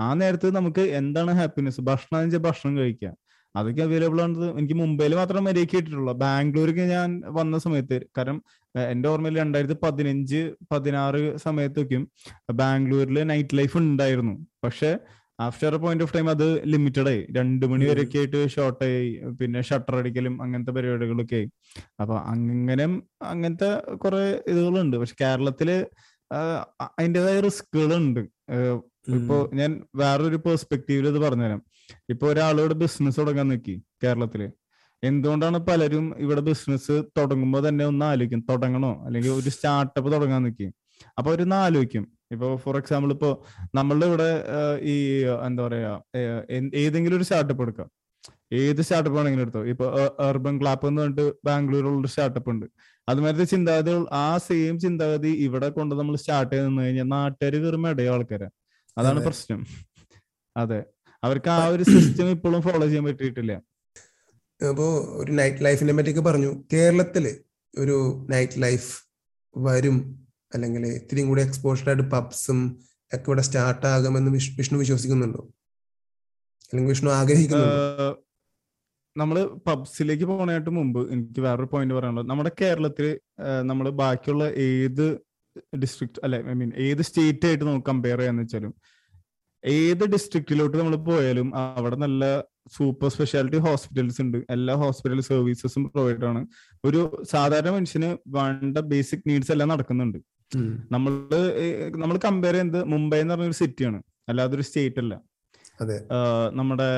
[0.00, 3.14] ആ നേരത്ത് നമുക്ക് എന്താണ് ഹാപ്പിനെസ് ഭക്ഷണം വെച്ചാൽ ഭക്ഷണം കഴിക്കാം.
[3.56, 4.46] അതൊക്കെ അവൈലബിൾ ആണത്.
[4.58, 7.08] എനിക്ക് മുംബൈയിൽ മാത്രം മര്യാദ കേട്ടിട്ടുള്ളൂ ബാംഗ്ലൂർക്ക് ഞാൻ
[7.38, 8.38] വന്ന സമയത്ത് കാരണം
[8.74, 10.40] എന്റെ ഓർമ്മയിൽ രണ്ടായിരത്തി പതിനഞ്ച്
[10.72, 12.04] പതിനാറ് സമയത്തൊക്കെയും
[12.52, 14.34] ബാംഗ്ലൂരിൽ നൈറ്റ് ലൈഫ് ഉണ്ടായിരുന്നു.
[14.64, 14.90] പക്ഷെ
[15.40, 17.26] ആഫ്റ്റർ പോയിന്റ് ഓഫ് ടൈം അത് ലിമിറ്റഡ് ആയി.
[17.30, 17.84] രണ്ടു മണി.
[17.84, 19.22] വരെയൊക്കെ ആയിട്ട് ഷോർട്ട് ആയി.
[19.40, 21.48] പിന്നെ ഷട്ടർ അടിക്കലും അങ്ങനത്തെ പരിപാടികളൊക്കെ ആയി.
[22.00, 22.84] അപ്പൊ അങ്ങനെ
[23.22, 24.96] അങ്ങനത്തെ കുറെ ഇതുകളുണ്ട്.
[24.96, 25.86] പക്ഷെ കേരളത്തിൽ
[26.80, 28.20] അതിന്റെതായ റിസ്കുകളുണ്ട്
[29.08, 31.62] ഇപ്പോ ഞാൻ വേറൊരു പെർസ്പെക്റ്റീവിൽ ഇത് പറഞ്ഞുതരാം.
[32.08, 34.50] ഇപ്പൊ ഒരാളോട് ബിസിനസ് തുടങ്ങാൻ നിൽക്കി കേരളത്തിൽ.
[35.04, 38.40] എന്തുകൊണ്ടാണ് പലരും ഇവിടെ ബിസിനസ് തുടങ്ങുമ്പോൾ തന്നെ ഒന്ന് ആലോചിക്കും.
[38.50, 39.04] തുടങ്ങണോ?
[39.06, 40.72] അല്ലെങ്കിൽ ഒരു സ്റ്റാർട്ടപ്പ് തുടങ്ങാൻ നോക്കി.
[41.18, 42.17] അപ്പൊ അവരൊന്ന് ആലോചിക്കും.
[42.30, 44.30] ഇപ്പൊ ഫോർ എക്സാമ്പിൾ ഇപ്പോ നമ്മളുടെ ഇവിടെ
[44.80, 44.94] ഈ
[45.46, 45.92] എന്താ പറയാ
[46.74, 47.88] ഏതെങ്കിലും ഒരു സ്റ്റാർട്ടപ്പ് എടുക്കാം.
[48.52, 49.64] ഏത് സ്റ്റാർട്ടപ്പ് ആണെങ്കിലും എടുത്തോ?
[49.64, 49.86] ഇപ്പൊ
[50.20, 52.66] അർബൻ ക്ലാപ്പ് എന്ന് പറഞ്ഞിട്ട് ബാംഗ്ലൂരിലുള്ള സ്റ്റാർട്ടപ്പ് ഉണ്ട്.
[53.08, 58.12] അതുമാതിരി ചിന്താഗതികൾ ആ സെയിം ചിന്താഗതി ഇവിടെ കൊണ്ട് നമ്മൾ സ്റ്റാർട്ട് ചെയ്ത് നിന്ന് കഴിഞ്ഞാൽ നാട്ടുകാർ കയറുമ്പോൾ ഇടയോ
[58.14, 58.48] ആൾക്കാരെ.
[58.98, 59.66] അതാണ് പ്രശ്നം.
[60.56, 60.84] അതെ.
[61.24, 63.52] അവർക്ക് ആ ഒരു സിസ്റ്റം ഇപ്പോഴും ഫോളോ ചെയ്യാൻ പറ്റിയിട്ടില്ല.
[64.70, 64.86] അപ്പോ
[65.20, 66.50] ഒരു നൈറ്റ് ലൈഫിനെ പറ്റിയൊക്കെ പറഞ്ഞു.
[66.72, 67.24] കേരളത്തിൽ
[67.78, 68.90] ഒരു നൈറ്റ് ലൈഫ്
[69.56, 72.78] വരും അല്ലെങ്കിൽ ഇത്തിരി കൂടി എക്സ്പോഷർ ആയിട്ട് പബ്സും
[73.14, 75.48] ഒക്കെ ഇവിടെ സ്റ്റാർട്ട് ആകുമെന്ന് വിഷ്- വിഷ്ണു വിശ്വസിക്കുന്നുണ്ടോ?
[76.64, 78.24] അല്ലെങ്കിൽ വിഷ്ണു ആഗ്രഹിക്കുന്നുണ്ടോ?
[79.16, 82.26] നമ്മൾ പബ്സിലേക്ക് പോണായിട്ട് മുമ്പ് എനിക്ക് വേറൊരു പോയിന്റ് പറയാനുള്ളത്.
[82.28, 83.20] നമ്മുടെ കേരളത്തിൽ
[83.62, 85.18] നമ്മൾ ബാക്കിയുള്ള ഏത്
[85.78, 88.74] ഡിസ്ട്രിക്ട് അല്ലെ ഐ മീൻ ഏത് സ്റ്റേറ്റ് ആയിട്ട് നമുക്ക് കമ്പയർ ചെയ്യാന്ന് വെച്ചാലും
[89.64, 92.40] ഏത് ഡിസ്ട്രിക്റ്റിലോട്ട് നമ്മൾ പോയാലും അവിടെ നല്ല
[92.76, 94.38] സൂപ്പർ സ്പെഷ്യാലിറ്റി ഹോസ്പിറ്റൽസ് ഉണ്ട്.
[94.50, 96.46] എല്ലാ ഹോസ്പിറ്റൽ സർവീസസും പ്രൊവൈഡ് ആണ്.
[96.84, 100.18] ഒരു സാധാരണ മനുഷ്യന് വേണ്ട ബേസിക് നീഡ്സ് എല്ലാം നടക്കുന്നുണ്ട്.
[100.94, 101.12] നമ്മൾ
[102.02, 103.98] നമ്മൾ കമ്പയർ ചെയ്യുന്നത് മുംബൈ എന്ന് പറഞ്ഞൊരു സിറ്റിയാണ്
[104.30, 105.14] അല്ലാതെ ഒരു സ്റ്റേറ്റ് അല്ല.
[106.58, 106.88] നമ്മുടെ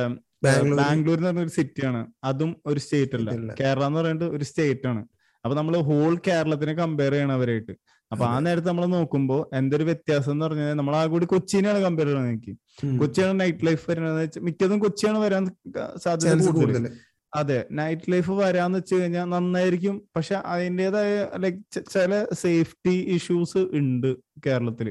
[0.81, 3.31] ബാംഗ്ലൂർ എന്ന് പറഞ്ഞൊരു സിറ്റിയാണ് അതും ഒരു സ്റ്റേറ്റ് അല്ല.
[3.61, 5.03] കേരള എന്ന് പറയുന്നത് ഒരു സ്റ്റേറ്റ് ആണ്.
[5.45, 7.75] അപ്പൊ നമ്മൾ ഹോൾ കേരളത്തിനെ കമ്പയർ ചെയ്യണം അവരായിട്ട്.
[8.11, 12.31] അപ്പൊ ആ നേരത്തെ നമ്മൾ നോക്കുമ്പോൾ എന്തൊരു വ്യത്യാസം എന്ന് പറഞ്ഞാൽ നമ്മൾ ആ കൂടി കൊച്ചിനെയാണ് കമ്പയർ ചെയ്യുന്നത്
[12.33, 12.53] എനിക്ക്.
[13.03, 15.45] കൊച്ചിയാണ് നൈറ്റ് ലൈഫ് വരുന്നത് മിക്കതും കൊച്ചിയാണ് വരാൻ
[16.05, 16.87] സാധ്യത കൂടുതൽ
[17.35, 20.09] അതെ നൈറ്റ് ലൈഫ് വരാന്ന് വെച്ച് കഴിഞ്ഞാൽ നന്നായിരിക്കും.
[20.17, 24.17] പക്ഷെ അതിന്റെതായ ലൈക് ചില സേഫ്റ്റി ഇഷ്യൂസ് ഉണ്ട്
[24.47, 24.89] കേരളത്തിൽ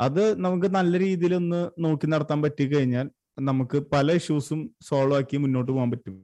[0.00, 5.72] അത് നമുക്ക് നല്ല രീതിയിൽ ഒന്ന് നോക്കി നടത്താൻ പറ്റി കഴിഞ്ഞാൽ നമുക്ക് പല ഇഷ്യൂസും സോൾവ് ആക്കി മുന്നോട്ട്
[5.72, 6.14] പോകാൻ പറ്റും.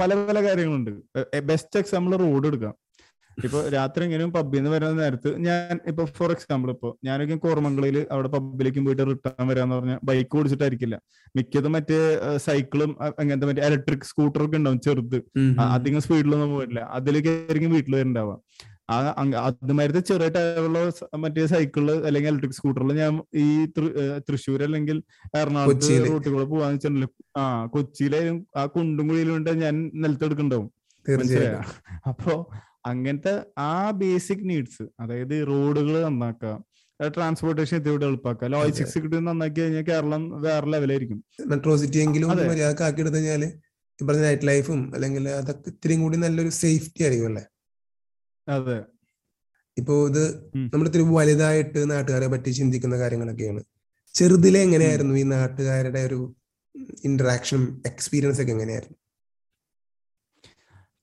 [0.00, 0.90] പല പല കാര്യങ്ങളുണ്ട്.
[1.44, 2.74] ബെസ്റ്റ് എക്സാമ്പിൾ റോഡ് എടുക്കാം.
[3.46, 8.28] ഇപ്പൊ രാത്രി എങ്ങനെയും പബ്ബിൽ നിന്ന് വരുന്ന നേരത്ത് ഞാൻ ഇപ്പൊ ഫോർ എക്സാമ്പിൾ ഇപ്പൊ ഞാനൊക്കെ കോർമംഗളിൽ അവിടെ
[8.34, 10.96] പബ്ബിലേക്കും പോയിട്ട് റിട്ടേൺ വരാന്ന് പറഞ്ഞാൽ ബൈക്ക് ഓടിച്ചിട്ടായിരിക്കില്ല.
[11.36, 11.98] മിക്കതും മറ്റേ
[12.46, 15.18] സൈക്കിളും അങ്ങനത്തെ മറ്റേ ഇലക്ട്രിക് സ്കൂട്ടർ ഒക്കെ ഉണ്ടാവും ചെറുത്.
[15.76, 16.84] അധികം സ്പീഡിലൊന്നും പോയിട്ടില്ല.
[16.98, 18.36] അതിലേക്ക് ആയിരിക്കും വീട്ടിൽ വരുന്നുണ്ടാവുക
[18.92, 18.96] ആ
[19.46, 20.78] അതുമാതിരത്തെ ചെറിയ ടയറുള്ള
[21.24, 23.48] മറ്റേ സൈക്കിളിൽ അല്ലെങ്കിൽ ഇലക്ട്രിക് സ്കൂട്ടറിൽ ഞാൻ ഈ
[24.28, 24.96] തൃശ്ശൂർ അല്ലെങ്കിൽ
[25.40, 25.96] എറണാകുളത്ത്.
[26.10, 27.42] റൂട്ടുകൾ പോവാന്ന് വെച്ചിട്ടുണ്ടെങ്കിൽ ആ
[27.74, 29.74] കൊച്ചിയിലായാലും ആ കുണ്ടും കുഴിയിലും ഞാൻ
[30.04, 30.70] നിലത്തെടുക്കുന്നുണ്ടാവും.
[31.06, 31.60] മനസ്സിലായോ?
[32.10, 32.32] അപ്പോ
[32.84, 36.52] അങ്ങനത്തെ ആ ബേസിക് നീഡ്സ് അതായത് റോഡുകൾ നന്നാക്കുക
[37.00, 41.18] ട്രാൻസ്പോർട്ടേഷൻ എത്തിയോട്ട് എളുപ്പാക്കുക ലോജിസ്റ്റിക്സ് കിട്ടി നന്നാക്കി കഴിഞ്ഞാൽ കേരളം വേറെ ലെവലായിരിക്കും
[41.50, 42.44] മെട്രോ സിറ്റി എങ്കിലും അതെ.
[42.48, 43.44] മര്യാദയ്ക്ക് ആക്കി എടുത്തു കഴിഞ്ഞാൽ
[43.98, 47.44] ഈ പറഞ്ഞ നൈറ്റ് ലൈഫും അല്ലെങ്കിൽ അതൊക്കെ ഇത്തിരി കൂടി നല്ലൊരു സേഫ്റ്റി ആയിരിക്കും അല്ലേ?
[48.48, 48.78] അതെ.
[49.76, 50.22] ഇപ്പോ ഇത്.
[50.72, 53.60] നമ്മൾ ഇത്തിരി വലുതായിട്ട് നാട്ടുകാരെ പറ്റി ചിന്തിക്കുന്ന കാര്യങ്ങളൊക്കെയാണ്.
[54.14, 56.20] ചെറുതിലെ എങ്ങനെയായിരുന്നു ഈ നാട്ടുകാരുടെ ഒരു
[57.04, 58.96] ഇന്ററാക്ഷനും എക്സ്പീരിയൻസ് ഒക്കെ എങ്ങനെയായിരുന്നു?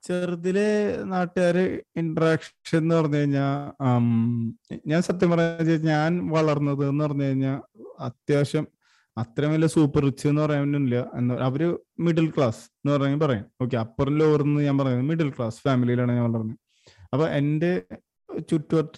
[0.05, 0.69] ചെറുതിലെ
[1.05, 3.71] നാട്ടുകാര് ഇന്ററാക്ഷൻ എന്ന് പറഞ്ഞു കഴിഞ്ഞാൽ
[4.87, 7.59] ഞാൻ സത്യം പറഞ്ഞ ഞാൻ വളർന്നത് എന്ന് പറഞ്ഞു കഴിഞ്ഞാൽ
[7.99, 8.67] അത്യാവശ്യം
[9.17, 10.41] അത്ര വലിയ സൂപ്പർ റിച്ച് എന്ന്
[11.17, 13.45] എന്ന് അവർ മിഡിൽ ക്ലാസ് എന്ന് പറഞ്ഞാൽ പറയാം.
[13.61, 16.57] ഓക്കെ അപ്പർ ലോവർ എന്ന് ഞാൻ പറയുന്നത് മിഡിൽ ക്ലാസ് ഫാമിലിയിലാണ് ഞാൻ വളർന്നത്.
[17.13, 17.83] അപ്പൊ എന്റെ
[18.49, 18.95] ചുറ്റുവട്ട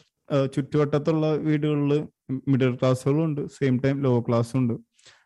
[0.56, 2.08] ചുറ്റുവട്ടത്തുള്ള വീടുകളിൽ
[2.48, 4.74] മിഡിൽ ക്ലാസ്സുകളും ഉണ്ട് സെയിം ടൈം ലോ ക്ലാസ്സും ഉണ്ട്.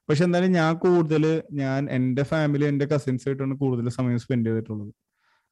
[0.10, 4.91] പക്ഷെ എന്തായാലും ഞാൻ കൂടുതൽ ഞാൻ എന്റെ ഫാമിലി എന്റെ കസിൻസ് ആയിട്ടാണ് കൂടുതൽ സമയം സ്പെൻഡ് ചെയ്തിട്ടുള്ളത്.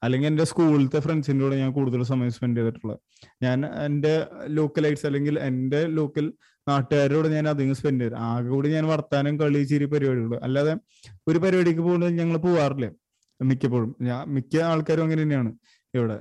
[0.02, 2.98] അല്ലെങ്കിൽ എന്റെ സ്കൂളിലത്തെ ഫ്രണ്ട്സിന്റെ കൂടെ ഞാൻ കൂടുതൽ സമയം സ്പെൻഡ് ചെയ്തിട്ടുള്ളത്.
[3.42, 4.12] ഞാൻ എന്റെ
[4.58, 6.26] ലോക്കലൈറ്റ്സ് അല്ലെങ്കിൽ എന്റെ ലോക്കൽ
[6.68, 8.14] നാട്ടുകാരോട് ഞാൻ അധികം സ്പെൻഡ് ചെയ്തു.
[8.14, 10.74] ആകെ കൂടി ഞാൻ വർത്താനം കളി ചിരി പരിപാടികൾ അല്ലാതെ
[11.28, 12.88] ഒരു പരിപാടിക്ക് പോകുന്നത് ഞങ്ങൾ പോവാറില്ല
[13.40, 13.90] മിക്കപ്പോഴും.
[14.02, 15.50] ഞാൻ മിക്ക ആൾക്കാരും അങ്ങനെ തന്നെയാണ്
[15.94, 16.16] ഇവിടെ.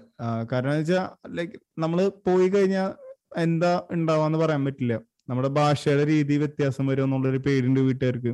[0.52, 2.92] കാരണം എന്ന് വെച്ചാൽ ലൈക്ക് നമ്മൾ പോയി കഴിഞ്ഞാൽ
[3.38, 4.94] എന്താ ഉണ്ടാവാന്ന് പറയാൻ പറ്റില്ല.
[5.30, 8.32] നമ്മുടെ ഭാഷയുടെ രീതി വ്യത്യാസം വരും എന്നുള്ളൊരു പേടിയുണ്ട് വീട്ടുകാർക്ക്.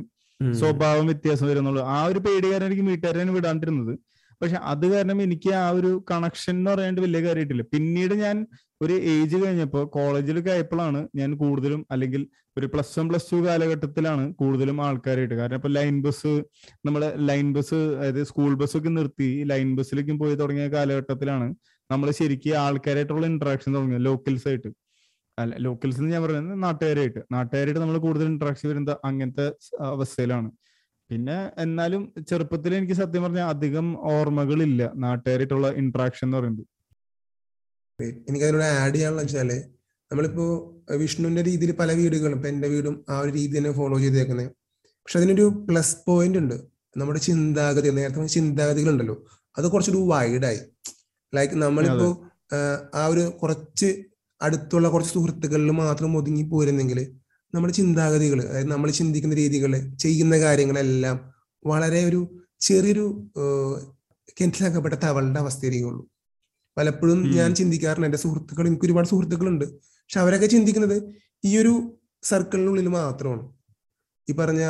[0.60, 1.86] സ്വഭാവം വ്യത്യാസം വരും എന്നുള്ളത്.
[1.94, 3.94] ആ ഒരു പേടി കാരണം എനിക്ക് വീട്ടുകാരെ വിടാണ്ടിരുന്നത്.
[4.40, 7.64] പക്ഷെ അത് കാരണം എനിക്ക് ആ ഒരു കണക്ഷൻ എന്ന് പറയാണ്ട് വലിയ കാര്യമായിട്ടില്ല.
[7.74, 8.46] പിന്നീട് ഞാൻ
[8.82, 12.22] ഒരു ഏജ് കഴിഞ്ഞപ്പോൾ കോളേജിലൊക്കെ ആയപ്പോഴാണ് ഞാൻ കൂടുതലും അല്ലെങ്കിൽ
[12.58, 15.34] ഒരു പ്ലസ് വൺ പ്ലസ് ടു കാലഘട്ടത്തിലാണ് കൂടുതലും ആൾക്കാരായിട്ട്.
[15.34, 16.32] കാരണം ഇപ്പൊ ലൈൻ ബസ്
[16.86, 21.48] നമ്മുടെ ലൈൻ ബസ് അതായത് സ്കൂൾ ബസ്സൊക്കെ നിർത്തി ലൈൻ ബസ്സിലേക്കും പോയി തുടങ്ങിയ കാലഘട്ടത്തിലാണ്
[21.92, 24.70] നമ്മൾ ശരിക്കും ആൾക്കാരായിട്ടുള്ള ഇന്ററാക്ഷൻ തുടങ്ങിയത് ലോക്കൽസ് ആയിട്ട്.
[25.38, 27.20] അല്ല ലോക്കൽസ് എന്ന് ഞാൻ പറയുന്നത് നാട്ടുകാരായിട്ട്.
[27.32, 29.46] നാട്ടുകാരായിട്ട് നമ്മൾ കൂടുതൽ ഇന്ററാക്ഷൻ വരുന്നത് അങ്ങനത്തെ
[29.92, 30.48] അവസ്ഥയിലാണ്.
[31.10, 34.82] പിന്നെ എന്നാലും ചെറുപ്പത്തിൽ എനിക്ക് സത്യം പറഞ്ഞാൽ അധികം ഓർമ്മകളില്ല.
[34.94, 36.64] നാട്ടുകാരായിട്ടുള്ള ഇന്ററാക്ഷൻ എന്ന് പറയുന്നത്.
[38.28, 39.50] എനിക്ക് അതിനോട് ആഡ് ചെയ്യാനുള്ള വെച്ചാൽ
[40.10, 40.46] നമ്മളിപ്പോ
[41.02, 44.48] വിഷ്ണുവിന്റെ രീതിയിൽ പല വീടുകളും ഇപ്പൊ എന്റെ വീടും ആ ഒരു രീതി തന്നെ ഫോളോ ചെയ്തേക്കുന്നത്
[45.02, 46.56] പക്ഷെ അതിനൊരു പ്ലസ് പോയിന്റ് ഉണ്ട്.
[46.96, 49.16] നമ്മുടെ ചിന്താഗതി നേരത്തെ ചിന്താഗതികൾ ഉണ്ടല്ലോ
[49.56, 50.60] അത് കുറച്ചൊരു വൈഡായി
[51.32, 52.08] ലൈക്ക് നമ്മളിപ്പോ
[52.94, 53.88] ആ ഒരു കുറച്ച്
[54.40, 56.98] അടുത്തുള്ള കുറച്ച് സുഹൃത്തുക്കളിൽ മാത്രം ഒതുങ്ങി പോരുന്നെങ്കിൽ
[57.54, 61.32] നമ്മുടെ ചിന്താഗതികൾ അതായത് നമ്മൾ ചിന്തിക്കുന്ന രീതികൾ ചെയ്യുന്ന കാര്യങ്ങളെല്ലാം
[61.66, 62.20] വളരെ ഒരു
[62.60, 63.30] ചെറിയൊരു
[64.38, 66.02] കിണറ്റിലാക്കപ്പെട്ട തവളുടെ അവസ്ഥയായിരിക്കുള്ളൂ
[66.76, 69.64] പലപ്പോഴും ഞാൻ ചിന്തിക്കാറുണ്ട് എന്റെ സുഹൃത്തുക്കൾ എനിക്ക് ഒരുപാട് സുഹൃത്തുക്കളുണ്ട്.
[69.64, 70.96] പക്ഷെ അവരൊക്കെ ചിന്തിക്കുന്നത്
[71.44, 73.44] ഈ ഒരു സർക്കിളിനുള്ളിൽ മാത്രമാണ്.
[74.30, 74.62] ഈ പറഞ്ഞ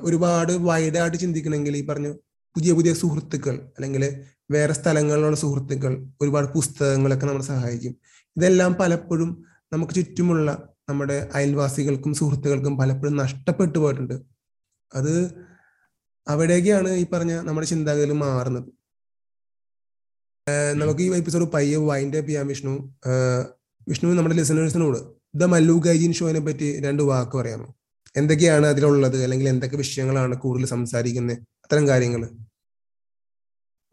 [0.00, 2.08] ഒരുപാട് വൈഡായിട്ട് ചിന്തിക്കണമെങ്കിൽ ഈ പറഞ്ഞ
[2.56, 4.04] പുതിയ പുതിയ സുഹൃത്തുക്കൾ അല്ലെങ്കിൽ
[4.50, 7.94] വേറെ സ്ഥലങ്ങളിലുള്ള സുഹൃത്തുക്കൾ ഒരുപാട് പുസ്തകങ്ങളൊക്കെ നമ്മളെ സഹായിക്കും.
[8.36, 9.30] ഇതെല്ലാം പലപ്പോഴും
[9.72, 10.48] നമുക്ക് ചുറ്റുമുള്ള
[10.88, 14.14] നമ്മുടെ അയൽവാസികൾക്കും സുഹൃത്തുക്കൾക്കും പലപ്പോഴും നഷ്ടപ്പെട്ടു പോയിട്ടുണ്ട്.
[14.94, 15.14] അത്
[16.28, 18.68] അവിടേക്കാണ് ഈ പറഞ്ഞ നമ്മുടെ ചിന്താഗതിയിൽ മാറുന്നത്.
[20.74, 22.74] നമുക്ക് ഈ എപ്പിസോഡ് പയ്യെ വൈൻഡ് അപ്പ് ചെയ്യാൻ വിഷ്ണു.
[23.88, 24.98] വിഷ്ണു നമ്മുടെ ലിസണേഴ്സിനോട്
[25.34, 27.74] ദ മല്ലു ഗൈജിൻ ഷോനെ പറ്റി രണ്ട് വാക്ക് പറയാമോ?
[28.16, 29.22] എന്തൊക്കെയാണ് അതിലുള്ളത്?
[29.22, 31.38] അല്ലെങ്കിൽ എന്തൊക്കെ വിഷയങ്ങളാണ് കൂടുതൽ സംസാരിക്കുന്നത്?
[31.38, 32.22] അത്തരം കാര്യങ്ങൾ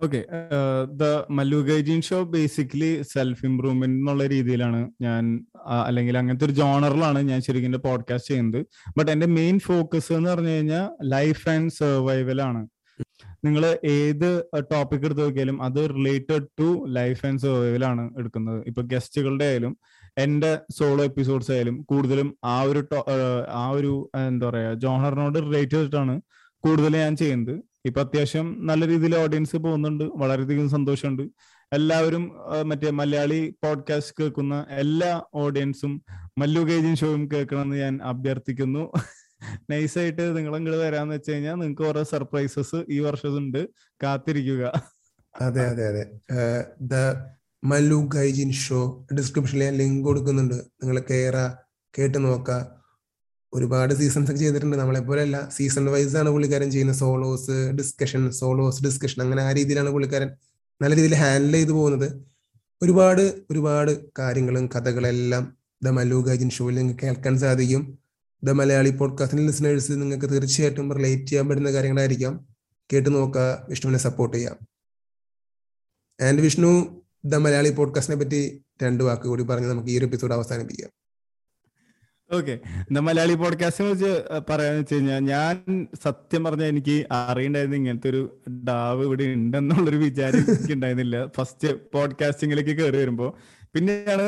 [0.05, 0.21] okay
[1.01, 1.03] the
[1.37, 1.59] Mallu
[2.01, 5.23] show basically self improvement എന്നുള്ള രീതിയിലാണ് ഞാൻ
[5.85, 8.61] അല്ലെങ്കിൽ അങ്ങനത്തെ ഒരു ജോണറിലാണ് ഞാൻ ശരിക്കും എന്റെ പോഡ്കാസ്റ്റ് ചെയ്യുന്നത്.
[8.97, 12.61] ബട്ട് എന്റെ മെയിൻ ഫോക്കസ് എന്ന് പറഞ്ഞു കഴിഞ്ഞാൽ ലൈഫ് ആൻഡ് സർവൈവൽ ആണ്.
[13.45, 13.63] നിങ്ങൾ
[13.95, 14.29] ഏത്
[14.71, 18.59] ടോപ്പിക് എടുത്ത് നോക്കിയാലും അത് റിലേറ്റഡ് ടു ലൈഫ് ആൻഡ് സർവൈവലാണ് എടുക്കുന്നത്.
[18.67, 19.73] ഇപ്പൊ ഗസ്റ്റുകളുടെ ആയാലും
[20.17, 22.81] എന്റെ സോളോ എപ്പിസോഡ്സ് ആയാലും കൂടുതലും ആ ഒരു
[23.63, 23.93] ആ ഒരു
[24.27, 26.15] എന്താ പറയാ ജോണറിനോട് റിലേറ്റ് ചെയ്തിട്ടാണ്
[26.65, 27.55] കൂടുതൽ ഞാൻ ചെയ്യുന്നത്.
[27.85, 30.03] ഇപ്പൊ അത്യാവശ്യം നല്ല രീതിയിൽ ഓഡിയൻസ് പോകുന്നുണ്ട്.
[30.15, 31.23] വളരെയധികം സന്തോഷമുണ്ട്.
[31.71, 32.23] എല്ലാവരും
[32.61, 35.93] മറ്റേ മലയാളി പോഡ്കാസ്റ്റ് കേൾക്കുന്ന എല്ലാ ഓഡിയൻസും
[36.37, 38.91] മല്ലു ഗേജിൻ ഷോയും കേൾക്കണമെന്ന് ഞാൻ അഭ്യർത്ഥിക്കുന്നു.
[39.69, 43.61] നൈസായിട്ട് നിങ്ങൾ ഇങ്ങോട്ട് വരാന്ന് വെച്ച് കഴിഞ്ഞാൽ നിങ്ങൾക്ക് ഓരോ സർപ്രൈസസ് ഈ വർഷം ഉണ്ട്.
[44.03, 44.63] കാത്തിരിക്കുക.
[45.41, 46.03] അതെ അതെ അതെ.
[46.81, 46.93] ദ
[47.63, 50.55] മല്ലു ഗൈജിൻ ഷോ ഡിസ്ക്രിപ്ഷനിൽ ഞാൻ ലിങ്ക് കൊടുക്കുന്നുണ്ട്.
[50.55, 51.37] നിങ്ങൾ കയറ
[51.93, 52.84] കേട്ട് നോക്കുക
[53.55, 54.77] ഒരുപാട് സീസൺസ് ഒക്കെ ചെയ്തിട്ടുണ്ട്.
[54.77, 60.29] നമ്മളെ പോലെയല്ല സീസൺ വൈസ് ആണ് പുള്ളിക്കാരൻ ചെയ്യുന്ന സോളോസ് ഡിസ്കഷൻ സോളോസ് ഡിസ്കഷൻ അങ്ങനെ ആ രീതിയിലാണ് പുള്ളിക്കാരൻ
[60.81, 62.21] നല്ല രീതിയിൽ ഹാൻഡിൽ ചെയ്തു പോകുന്നത്.
[62.81, 67.99] ഒരുപാട് ഒരുപാട് കാര്യങ്ങളും കഥകളെല്ലാം ദ മല്ലു ഗാജിൻ ഷോയിൽ നിങ്ങൾക്ക് കേൾക്കാൻ സാധിക്കും.
[68.43, 72.47] ദ മലയാളി പോഡ്കാസ്റ്റിന്റെ ലിസണേഴ്സ് നിങ്ങൾക്ക് തീർച്ചയായിട്ടും റിലേറ്റ് ചെയ്യാൻ പറ്റുന്ന കാര്യങ്ങളായിരിക്കാം.
[72.93, 74.57] കേട്ട് നോക്കുക വിഷ്ണുവിനെ സപ്പോർട്ട് ചെയ്യാം.
[76.27, 81.04] ആൻഡ് വിഷ്ണു ദ മലയാളി പോഡ്കാസ്റ്റിനെ പറ്റി രണ്ട് വാക്ക് കൂടി പറഞ്ഞ് നമുക്ക് ഈ ഒരു എപ്പിസോഡ് അവസാനിപ്പിക്കാം.
[82.37, 82.55] ഓക്കെ.
[83.07, 84.11] മലയാളി പോഡ്കാസ്റ്റിനെ കുറിച്ച്
[84.49, 88.21] പറയാന്ന് വെച്ച് കഴിഞ്ഞാൽ ഞാൻ സത്യം പറഞ്ഞാൽ എനിക്ക് അറിയണ്ടായിരുന്നു ഇങ്ങനത്തെ ഒരു
[88.69, 93.27] ഡാവ് ഇവിടെ ഉണ്ടെന്നുള്ളൊരു വിചാരം എനിക്ക് ഉണ്ടായിരുന്നില്ല ഫസ്റ്റ് പോഡ്കാസ്റ്റിംഗിലേക്ക് കയറി വരുമ്പോ.
[93.73, 94.27] പിന്നെയാണ്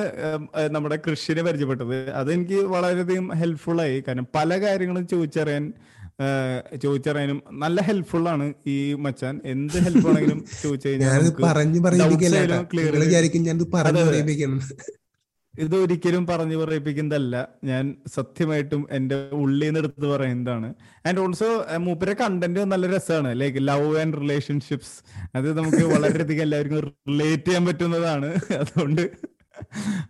[0.71, 1.97] നമ്മുടെ കൃഷിനെ പരിചയപ്പെട്ടത്.
[2.11, 3.97] അതെനിക്ക് വളരെയധികം ഹെൽപ്ഫുൾ ആയി.
[4.07, 5.65] കാരണം പല കാര്യങ്ങളും ചോദിച്ചറിയാൻ
[6.83, 9.35] ചോദിച്ചറിയാനും നല്ല ഹെൽപ്ഫുൾ ആണ് ഈ മച്ചാൻ.
[9.45, 11.09] എന്ത് ഹെൽപ്പ് ആണെങ്കിലും ചോദിച്ചു കഴിഞ്ഞാൽ
[15.57, 17.47] ഇത് ഒരിക്കലും പറഞ്ഞു പറയിപ്പിക്കുന്നതല്ല.
[17.63, 20.73] ഞാൻ സത്യമായിട്ടും എന്റെ ഉള്ളിൽ നിന്ന് എടുത്ത് പറയുന്നതാണ്.
[21.05, 23.41] ആൻഡ് ഓൾസോ മൂപ്പരെ കണ്ടന്റ് നല്ല രസമാണ്.
[23.41, 28.25] ലൈക്ക് ലവ് ആൻഡ് റിലേഷൻഷിപ്സ് അത് നമുക്ക് വളരെയധികം എല്ലാവർക്കും റിലേറ്റ് ചെയ്യാൻ പറ്റുന്നതാണ്.
[28.53, 29.37] അതുകൊണ്ട്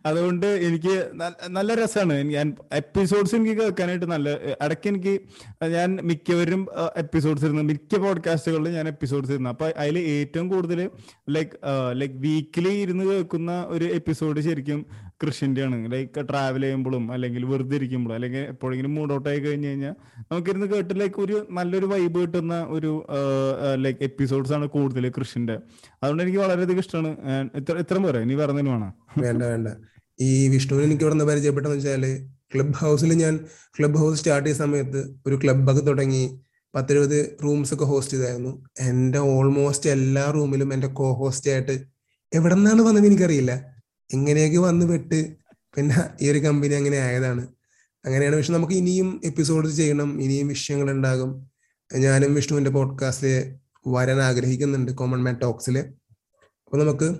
[0.06, 1.10] അതുകൊണ്ട് എനിക്ക്
[1.48, 2.14] നല്ല- രസമാണ്.
[2.14, 4.30] ഞാൻ എപ്പിസോഡ്സ് എനിക്ക് കേൾക്കാനായിട്ട് നല്ല
[4.62, 5.22] ഇടയ്ക്ക് എനിക്ക്
[5.66, 9.50] ഞാൻ മിക്കവരും എപ്പിസോഡ്സ് ഇരുന്നു മിക്ക പോഡ്കാസ്റ്റുകളിലും ഞാൻ എപ്പിസോഡ്സ് ഇരുന്നു.
[9.50, 10.90] അപ്പൊ അതിൽ ഏറ്റവും കൂടുതൽ
[11.30, 11.52] ലൈക്ക്
[11.94, 14.86] ലൈക്ക് വീക്കിലി ഇരുന്ന് കേൾക്കുന്ന ഒരു എപ്പിസോഡ് ശരിക്കും
[15.24, 19.96] കൃഷിന്റെ ആണ് ലൈക്ക് ട്രാവൽ ചെയ്യുമ്പോഴും അല്ലെങ്കിൽ വെറുതെ ഇരിക്കുമ്പോഴും അല്ലെങ്കിൽ എപ്പോഴെങ്കിലും മൂഡ് ഔട്ട് ആയി കഴിഞ്ഞു കഴിഞ്ഞാൽ
[20.32, 22.92] നമുക്കിരുന്ന് കേട്ട് ലൈക്ക് ഒരു നല്ലൊരു വൈബ് കിട്ടുന്ന ഒരു
[23.76, 25.56] ലൈക്ക് എപ്പിസോഡ്സ് ആണ് കൂടുതൽ കൃഷിന്റെ.
[26.02, 27.12] അതുകൊണ്ട് എനിക്ക് വളരെയധികം ഇഷ്ടമാണ്
[27.56, 28.20] ഇത്ര ഇത്രയും പോരാ.
[28.20, 28.92] ഇനി പറഞ്ഞതിന് വേണം?
[29.24, 29.68] വേണ്ട വേണ്ട.
[30.20, 32.06] ഈ വിഷ്ണുവിനെ എനിക്ക് ഇവിടെ നിന്ന് പരിചയപ്പെട്ടെന്ന് വെച്ചാൽ
[32.54, 33.40] ക്ലബ് ഹൗസിൽ ഞാൻ
[33.78, 36.22] ക്ലബ് ഹൗസ് സ്റ്റാർട്ട് ചെയ്ത സമയത്ത് ഒരു ക്ലബ്ബൊക്കെ തുടങ്ങി
[36.74, 38.52] പത്തിരുപത് റൂംസ് ഒക്കെ ഹോസ്റ്റ് ചെയ്തായിരുന്നു.
[38.80, 41.76] എന്റെ ഓൾമോസ്റ്റ് എല്ലാ റൂമിലും എന്റെ കോ ഹോസ്റ്റ് ആയിട്ട്
[42.34, 43.77] എവിടെ നിന്നാണ് വന്നത് എനിക്കറിയില്ല.
[44.14, 45.36] എങ്ങനെയൊക്കെ വന്ന് പെട്ട്
[45.76, 47.48] പിന്നെ ഈ ഒരു കമ്പനി അങ്ങനെ ആയതാണ്.
[48.06, 51.50] അങ്ങനെയാണ് പക്ഷെ നമുക്ക് ഇനിയും എപ്പിസോഡ് ചെയ്യണം ഇനിയും വിഷയങ്ങൾ ഉണ്ടാകും.
[51.98, 53.56] ഞാനും വിഷ്ണുവിന്റെ പോഡ്കാസ്റ്റിൽ
[53.88, 57.16] വരാൻ ആഗ്രഹിക്കുന്നുണ്ട് കോമൺ മാൻ ടോക്സിൽ അപ്പൊ നമുക്ക്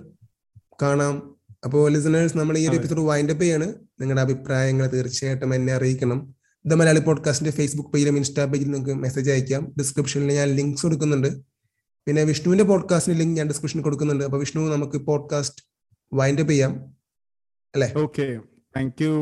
[0.82, 1.34] കാണാം.
[1.64, 3.74] അപ്പോൾ ലിസണേഴ്സ് നമ്മൾ ഈ ഒരു എപ്പിസോഡ് വൈൻഡ് അപ്പ് ചെയ്യാണ്.
[4.00, 6.34] നിങ്ങളുടെ അഭിപ്രായങ്ങൾ തീർച്ചയായിട്ടും എന്നെ അറിയിക്കണം.
[6.66, 9.74] ദ മലയാളി പോഡ്കാസ്റ്റിന്റെ ഫേസ്ബുക്ക് പേജിലും ഇൻസ്റ്റാ പേജിലും നിങ്ങൾക്ക് മെസ്സേജ് അയക്കാം.
[9.78, 11.28] ഡിസ്ക്രിപ്ഷനിൽ ഞാൻ ലിങ്ക്സ് കൊടുക്കുന്നുണ്ട്.
[12.06, 14.24] പിന്നെ വിഷ്ണുവിന്റെ പോഡ്കാസ്റ്റിന്റെ ലിങ്ക് ഞാൻ ഡിസ്ക്രിപ്ഷനിൽ കൊടുക്കുന്നുണ്ട്.
[14.24, 15.64] അപ്പൊ വിഷ്ണു നമുക്ക് പോഡ്കാസ്റ്റ്
[16.12, 16.72] വൈൻഡ് അപ്പ് ചെയ്യാം.
[18.02, 18.26] Okay
[18.74, 19.12] thank you.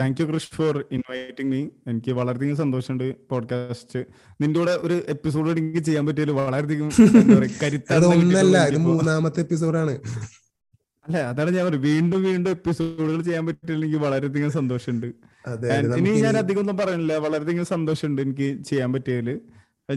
[0.00, 4.00] Thank you Krish for inviting me എനിക്ക് വളരെയധികം സന്തോഷമുണ്ട് പോഡ്കാസ്റ്റ്
[4.40, 6.88] നിന്റെ കൂടെ ഒരു എപ്പിസോഡ് എനിക്ക് ചെയ്യാൻ പറ്റിയതിൽ വളരെയധികം
[8.12, 8.78] ഒന്നല്ല ഇത്.
[8.88, 9.94] മൂന്നാമത്തെ എപ്പിസോഡാണ്
[11.06, 15.06] അല്ല അതാണ് ഞാൻ പറയുന്നത് വീണ്ടും വീണ്ടും എപ്പിസോഡുകൾ ചെയ്യാൻ പറ്റിയതിൽ എനിക്ക് വളരെയധികം സന്തോഷമുണ്ട്.
[15.98, 19.28] ഇനി ഞാൻ അധികം ഒന്നും പറയുന്നില്ല വളരെയധികം സന്തോഷമുണ്ട് എനിക്ക് ചെയ്യാൻ പറ്റിയതിൽ.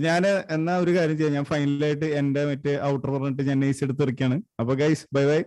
[0.02, 0.24] ഞാൻ
[0.56, 1.34] എന്നാ ഒരു കാര്യം ചെയ്യാം.
[1.38, 5.40] ഞാൻ ഫൈനലായിട്ട് എന്റെ മറ്റേ ഔട്ടർ പറഞ്ഞിട്ട് ഞാൻ നൈസ് എടുത്ത് ഇറക്കിയാണ് അപ്പൊ guys bye bye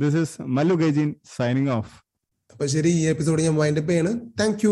[0.00, 1.92] this is Mallu Gaijin signing off
[2.52, 4.20] അപ്പൊ ശരി ഈ എപ്പിസോഡ് ഞാൻ വൈൻഡപ്പ് ചെയ്യാണ്.
[4.40, 4.66] താങ്ക്